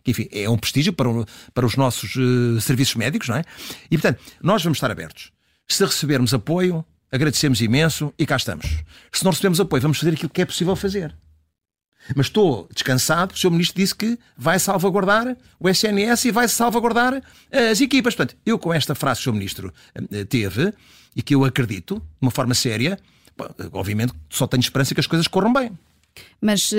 Enfim, 0.08 0.28
é 0.32 0.50
um 0.50 0.58
prestígio 0.58 0.94
para, 0.94 1.08
o, 1.08 1.28
para 1.54 1.64
os 1.64 1.76
nossos 1.76 2.16
uh, 2.16 2.60
serviços 2.60 2.96
médicos, 2.96 3.30
não 3.30 3.36
é? 3.36 3.44
E, 3.92 4.00
portanto, 4.00 4.20
nós 4.42 4.64
vamos 4.64 4.78
estar 4.78 4.90
abertos. 4.90 5.32
Se 5.68 5.86
recebermos 5.86 6.34
apoio, 6.34 6.84
agradecemos 7.12 7.62
imenso 7.62 8.12
e 8.18 8.26
cá 8.26 8.36
estamos. 8.36 8.66
Se 9.12 9.24
não 9.24 9.30
recebemos 9.30 9.60
apoio, 9.60 9.84
vamos 9.84 10.00
fazer 10.00 10.16
aquilo 10.16 10.30
que 10.30 10.42
é 10.42 10.46
possível 10.46 10.76
fazer. 10.76 11.16
Mas 12.16 12.28
estou 12.28 12.68
descansado, 12.74 13.34
o 13.34 13.38
Sr. 13.38 13.52
Ministro 13.52 13.82
disse 13.82 13.96
que 13.96 14.18
vai 14.38 14.58
salvaguardar 14.60 15.38
o 15.60 15.70
SNS 15.70 16.26
e 16.26 16.32
vai 16.32 16.48
salvaguardar 16.48 17.22
as 17.52 17.82
equipas. 17.82 18.16
Portanto, 18.16 18.38
eu 18.46 18.58
com 18.58 18.74
esta 18.74 18.96
frase 18.96 19.22
que 19.22 19.30
o 19.30 19.32
Sr. 19.32 19.38
Ministro 19.38 19.74
eh, 20.12 20.24
teve, 20.26 20.74
e 21.16 21.22
que 21.22 21.36
eu 21.36 21.44
acredito, 21.44 21.96
de 21.96 22.02
uma 22.22 22.32
forma 22.32 22.54
séria, 22.54 22.98
obviamente 23.72 24.14
só 24.30 24.48
tenho 24.48 24.62
esperança 24.62 24.94
que 24.94 25.00
as 25.00 25.08
coisas 25.08 25.28
corram 25.28 25.52
bem. 25.52 25.72
Mas 26.42 26.72
uh, 26.72 26.76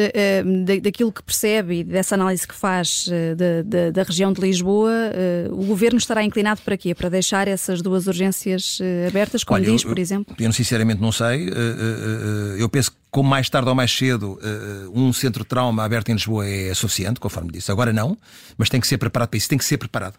daquilo 0.82 1.12
que 1.12 1.22
percebe 1.22 1.80
e 1.80 1.84
dessa 1.84 2.14
análise 2.14 2.48
que 2.48 2.54
faz 2.54 3.06
uh, 3.08 3.36
de, 3.36 3.62
de, 3.62 3.90
da 3.92 4.02
região 4.02 4.32
de 4.32 4.40
Lisboa, 4.40 4.90
uh, 4.90 5.52
o 5.52 5.66
governo 5.66 5.98
estará 5.98 6.24
inclinado 6.24 6.62
para 6.62 6.76
quê? 6.78 6.94
Para 6.94 7.10
deixar 7.10 7.46
essas 7.46 7.82
duas 7.82 8.06
urgências 8.06 8.78
abertas, 9.06 9.44
como 9.44 9.60
Olha, 9.60 9.70
diz, 9.70 9.82
eu, 9.82 9.88
por 9.88 9.98
exemplo? 9.98 10.34
Eu, 10.38 10.52
sinceramente 10.52 11.00
não 11.00 11.12
sei. 11.12 11.50
eu 12.58 12.68
penso 12.68 12.90
que, 12.92 12.96
como 13.10 13.28
mais 13.28 13.50
tarde 13.50 13.68
ou 13.68 13.74
mais 13.74 13.90
cedo, 13.90 14.38
um 14.94 15.12
centro 15.12 15.42
de 15.42 15.48
trauma 15.48 15.84
aberto 15.84 16.08
em 16.08 16.14
Lisboa 16.14 16.46
é 16.46 16.72
suficiente, 16.72 17.20
conforme 17.20 17.50
disse. 17.52 17.70
Agora 17.70 17.92
não, 17.92 18.16
mas 18.56 18.68
tem 18.68 18.80
que 18.80 18.86
ser 18.86 18.98
preparado 18.98 19.28
para 19.28 19.36
isso, 19.36 19.48
tem 19.48 19.58
que 19.58 19.64
ser 19.64 19.76
preparado. 19.76 20.14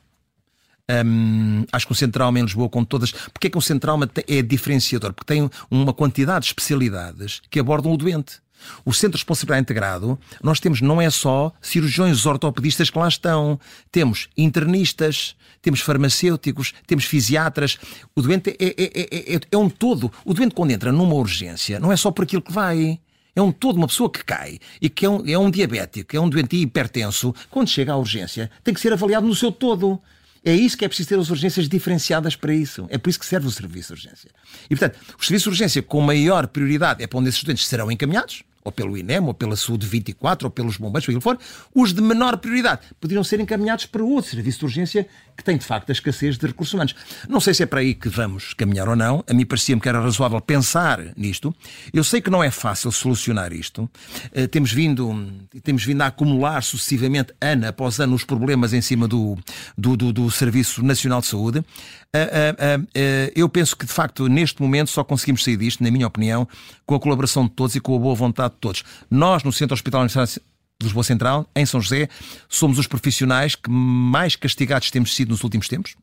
Um, 1.06 1.66
acho 1.72 1.86
que 1.86 1.92
o 1.92 1.96
Central 1.96 2.36
em 2.36 2.42
Lisboa, 2.42 2.70
com 2.70 2.84
todas. 2.84 3.12
Porque 3.12 3.48
é 3.48 3.50
que 3.50 3.58
o 3.58 3.62
Central 3.62 4.00
é 4.28 4.42
diferenciador? 4.42 5.14
Porque 5.14 5.34
tem 5.34 5.50
uma 5.70 5.94
quantidade 5.94 6.42
de 6.42 6.48
especialidades 6.48 7.42
que 7.50 7.60
abordam 7.60 7.94
o 7.94 7.98
doente. 7.98 8.40
O 8.86 8.94
Centro 8.94 9.12
de 9.12 9.18
Responsabilidade 9.18 9.62
Integrado, 9.62 10.20
nós 10.42 10.60
temos 10.60 10.82
não 10.82 11.02
é 11.02 11.10
só 11.10 11.52
cirurgiões 11.62 12.26
ortopedistas 12.26 12.90
que 12.90 12.98
lá 12.98 13.08
estão, 13.08 13.60
temos 13.92 14.28
internistas, 14.38 15.36
temos 15.62 15.80
farmacêuticos, 15.82 16.74
temos 16.88 17.06
fisiatras. 17.06 17.78
O 18.16 18.22
doente 18.22 18.56
é, 18.60 18.66
é, 18.66 19.36
é, 19.36 19.40
é, 19.52 19.58
um 19.58 19.70
todo. 19.70 20.12
O 20.26 20.34
doente, 20.34 20.56
quando 20.56 20.72
entra 20.72 20.92
numa 20.92 21.14
urgência, 21.14 21.80
não 21.80 21.92
é 21.92 21.98
só 21.98 22.12
por 22.12 22.24
aquilo 22.24 22.42
que 22.42 22.52
vai. 22.52 23.00
É 23.36 23.42
um 23.42 23.52
todo, 23.52 23.78
uma 23.78 23.88
pessoa 23.88 24.10
que 24.10 24.24
cai 24.26 24.60
e 24.82 24.90
que 24.90 25.06
é 25.06 25.10
um, 25.10 25.26
é 25.26 25.38
um 25.38 25.50
diabético, 25.50 26.16
é 26.16 26.20
um 26.20 26.30
doente 26.30 26.58
hipertenso. 26.58 27.34
Quando 27.50 27.70
chega 27.70 27.94
à 27.94 27.98
urgência, 27.98 28.52
tem 28.64 28.74
que 28.74 28.82
ser 28.82 28.92
avaliado 28.92 29.26
no 29.26 29.36
seu 29.36 29.52
todo. 29.52 30.02
É 30.44 30.54
isso 30.54 30.76
que 30.76 30.84
é 30.84 30.88
preciso 30.88 31.10
ter 31.10 31.20
as 31.20 31.30
urgências 31.30 31.70
diferenciadas 31.70 32.36
para 32.36 32.54
isso. 32.54 32.88
É 32.90 32.98
por 32.98 33.10
isso 33.10 33.20
que 33.20 33.26
serve 33.26 33.48
o 33.48 33.52
serviço 33.52 33.94
de 33.94 34.02
urgência. 34.02 34.32
E, 34.66 34.76
portanto, 34.76 35.00
os 35.18 35.28
serviços 35.28 35.44
de 35.44 35.50
urgência 35.50 35.82
com 35.84 36.02
maior 36.02 36.48
prioridade 36.48 37.04
é 37.04 37.08
para 37.08 37.20
onde 37.20 37.30
esses 37.30 37.38
estudantes 37.38 37.66
serão 37.68 37.92
encaminhados, 37.92 38.44
ou 38.64 38.72
pelo 38.72 38.98
INEM, 38.98 39.26
ou 39.26 39.34
pela 39.34 39.56
Saúde 39.56 39.86
24, 39.88 40.48
ou 40.48 40.52
pelos 40.52 40.78
bombeiros, 40.78 41.08
o 41.08 41.12
que 41.12 41.22
for, 41.22 41.38
os 41.74 41.94
de 41.94 42.02
menor 42.02 42.38
prioridade 42.38 42.82
poderiam 43.00 43.24
ser 43.24 43.40
encaminhados 43.40 43.86
para 43.86 44.04
outro 44.04 44.32
serviço 44.32 44.60
de 44.60 44.66
urgência 44.66 45.08
que 45.36 45.44
tem, 45.44 45.58
de 45.58 45.66
facto, 45.66 45.90
a 45.90 45.94
escassez 45.94 46.38
de 46.38 46.46
recursos 46.46 46.74
humanos. 46.74 46.96
Não 47.28 47.40
sei 47.40 47.54
se 47.54 47.64
é 47.64 47.66
para 47.66 47.80
aí 47.80 47.96
que 47.96 48.10
vamos 48.10 48.54
caminhar 48.54 48.88
ou 48.88 48.96
não. 48.96 49.24
A 49.28 49.34
mim 49.34 49.46
parecia-me 49.46 49.82
que 49.82 49.90
era 49.90 50.00
razoável 50.00 50.40
pensar 50.40 51.00
nisto. 51.18 51.54
Eu 51.92 52.04
sei 52.04 52.22
que 52.22 52.30
não 52.30 52.44
é 52.44 52.52
fácil 52.52 52.92
solucionar 52.92 53.52
isto. 53.52 53.90
Uh, 54.36 54.48
temos, 54.48 54.72
vindo, 54.72 55.34
temos 55.64 55.84
vindo 55.84 56.02
a 56.02 56.08
acumular 56.08 56.62
sucessivamente, 56.62 57.34
ano 57.42 57.68
após 57.68 58.00
ano, 58.00 58.14
os 58.14 58.24
problemas 58.24 58.74
em 58.74 58.82
cima 58.82 59.08
do, 59.08 59.38
do, 59.78 59.98
do, 59.98 60.14
do 60.14 60.32
Serviço 60.32 60.84
Nacional 60.84 61.22
de 61.22 61.28
Saúde. 61.28 61.66
Uh, 62.14 62.82
uh, 62.84 63.32
eu 63.34 63.48
penso 63.48 63.76
que, 63.76 63.86
de 63.86 63.92
facto, 63.92 64.28
neste 64.28 64.62
momento 64.62 64.90
só 64.90 65.04
conseguimos 65.04 65.44
sair 65.44 65.56
disto, 65.56 65.82
na 65.82 65.90
minha 65.90 66.06
opinião, 66.06 66.48
com 66.86 66.94
a 66.94 67.00
colaboração 67.00 67.46
de 67.46 67.52
todos 67.52 67.76
e 67.76 67.80
com 67.80 67.96
a 67.96 68.00
boa 68.00 68.16
vontade 68.16 68.54
de 68.54 68.60
todos. 68.60 68.84
Nós, 69.10 69.44
no 69.44 69.52
Centro 69.52 69.74
Hospitalar 69.74 70.08
de 70.08 70.42
Lisboa 70.82 71.04
Central, 71.04 71.50
em 71.56 71.66
São 71.66 71.80
José, 71.80 72.10
somos 72.50 72.78
os 72.78 72.88
profissionais 72.88 73.56
que 73.56 73.70
mais 73.70 74.36
castigados 74.36 74.92
temos 74.92 75.16
sido 75.16 75.30
nos 75.30 75.44
últimos 75.44 75.70
tempos. 75.70 75.96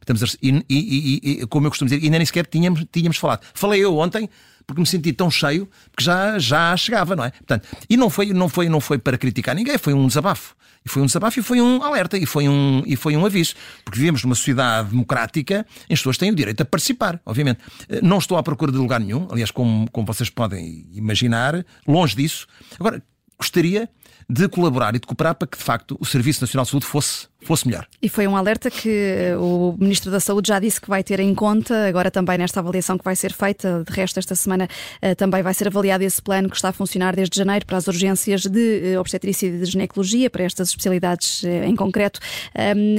Estamos 0.00 0.36
e, 0.42 0.64
e, 0.68 1.40
e, 1.42 1.46
como 1.46 1.66
eu 1.66 1.70
costumo 1.70 1.88
dizer, 1.88 2.02
ainda 2.02 2.18
nem 2.18 2.26
sequer 2.26 2.46
tínhamos, 2.46 2.84
tínhamos 2.92 3.16
falado. 3.16 3.44
Falei 3.54 3.84
eu 3.84 3.96
ontem 3.96 4.28
porque 4.66 4.80
me 4.82 4.86
senti 4.86 5.14
tão 5.14 5.30
cheio 5.30 5.66
que 5.96 6.04
já, 6.04 6.38
já 6.38 6.76
chegava, 6.76 7.16
não 7.16 7.24
é? 7.24 7.30
Portanto, 7.30 7.66
e 7.88 7.96
não 7.96 8.10
foi, 8.10 8.34
não, 8.34 8.50
foi, 8.50 8.68
não 8.68 8.80
foi 8.80 8.98
para 8.98 9.16
criticar 9.16 9.54
ninguém, 9.54 9.78
foi 9.78 9.94
um 9.94 10.06
desabafo. 10.06 10.54
E 10.84 10.88
foi 10.90 11.02
um 11.02 11.06
desabafo 11.06 11.40
e 11.40 11.42
foi 11.42 11.60
um 11.60 11.82
alerta 11.82 12.18
e 12.18 12.26
foi 12.26 12.48
um, 12.48 12.82
e 12.86 12.94
foi 12.94 13.16
um 13.16 13.24
aviso. 13.24 13.54
Porque 13.82 13.98
vivemos 13.98 14.22
numa 14.22 14.34
sociedade 14.34 14.90
democrática 14.90 15.66
em 15.84 15.88
que 15.88 15.94
as 15.94 16.00
pessoas 16.00 16.18
têm 16.18 16.30
o 16.30 16.34
direito 16.34 16.60
a 16.60 16.66
participar, 16.66 17.18
obviamente. 17.24 17.60
Não 18.02 18.18
estou 18.18 18.36
à 18.36 18.42
procura 18.42 18.70
de 18.70 18.76
lugar 18.78 19.00
nenhum, 19.00 19.26
aliás, 19.30 19.50
como, 19.50 19.90
como 19.90 20.06
vocês 20.06 20.28
podem 20.28 20.86
imaginar, 20.92 21.64
longe 21.86 22.14
disso. 22.14 22.46
Agora, 22.78 23.02
gostaria 23.38 23.88
de 24.30 24.46
colaborar 24.46 24.94
e 24.94 24.98
de 24.98 25.06
cooperar 25.06 25.34
para 25.34 25.48
que, 25.48 25.56
de 25.56 25.64
facto, 25.64 25.96
o 25.98 26.04
Serviço 26.04 26.42
Nacional 26.42 26.66
de 26.66 26.70
Saúde 26.70 26.84
fosse, 26.84 27.26
fosse 27.40 27.66
melhor. 27.66 27.86
E 28.02 28.10
foi 28.10 28.26
um 28.26 28.36
alerta 28.36 28.70
que 28.70 28.90
eh, 28.90 29.36
o 29.38 29.74
Ministro 29.78 30.10
da 30.10 30.20
Saúde 30.20 30.48
já 30.48 30.60
disse 30.60 30.78
que 30.78 30.86
vai 30.86 31.02
ter 31.02 31.18
em 31.18 31.34
conta, 31.34 31.88
agora 31.88 32.10
também 32.10 32.36
nesta 32.36 32.60
avaliação 32.60 32.98
que 32.98 33.04
vai 33.04 33.16
ser 33.16 33.32
feita. 33.32 33.82
De 33.88 33.90
resto, 33.90 34.18
esta 34.18 34.34
semana 34.34 34.68
eh, 35.00 35.14
também 35.14 35.42
vai 35.42 35.54
ser 35.54 35.68
avaliado 35.68 36.04
esse 36.04 36.20
plano 36.20 36.50
que 36.50 36.56
está 36.56 36.68
a 36.68 36.72
funcionar 36.72 37.16
desde 37.16 37.38
janeiro 37.38 37.64
para 37.64 37.78
as 37.78 37.86
urgências 37.86 38.42
de 38.42 38.92
eh, 38.92 39.00
obstetrícia 39.00 39.46
e 39.46 39.60
de 39.60 39.64
ginecologia, 39.64 40.28
para 40.28 40.44
estas 40.44 40.68
especialidades 40.68 41.42
em 41.44 41.74
concreto. 41.74 42.20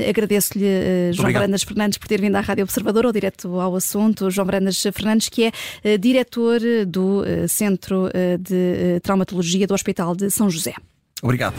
Agradeço-lhe, 0.10 1.14
João 1.14 1.26
Obrigado. 1.26 1.44
Brandas 1.44 1.64
Fernandes, 1.64 1.98
por 2.00 2.08
ter 2.08 2.20
vindo 2.20 2.36
à 2.38 2.42
Rádio 2.42 2.64
Observador, 2.64 3.06
ou 3.06 3.12
direto 3.12 3.60
ao 3.60 3.76
assunto. 3.76 4.32
João 4.32 4.48
Brandas 4.48 4.82
Fernandes, 4.82 5.30
que 5.30 5.52
é 5.84 5.98
diretor 5.98 6.60
do 6.88 7.24
Centro 7.48 8.10
de 8.40 9.00
Traumatologia 9.02 9.68
do 9.68 9.74
Hospital 9.76 10.16
de 10.16 10.32
São 10.32 10.50
José. 10.50 10.74
Obrigado. 11.22 11.54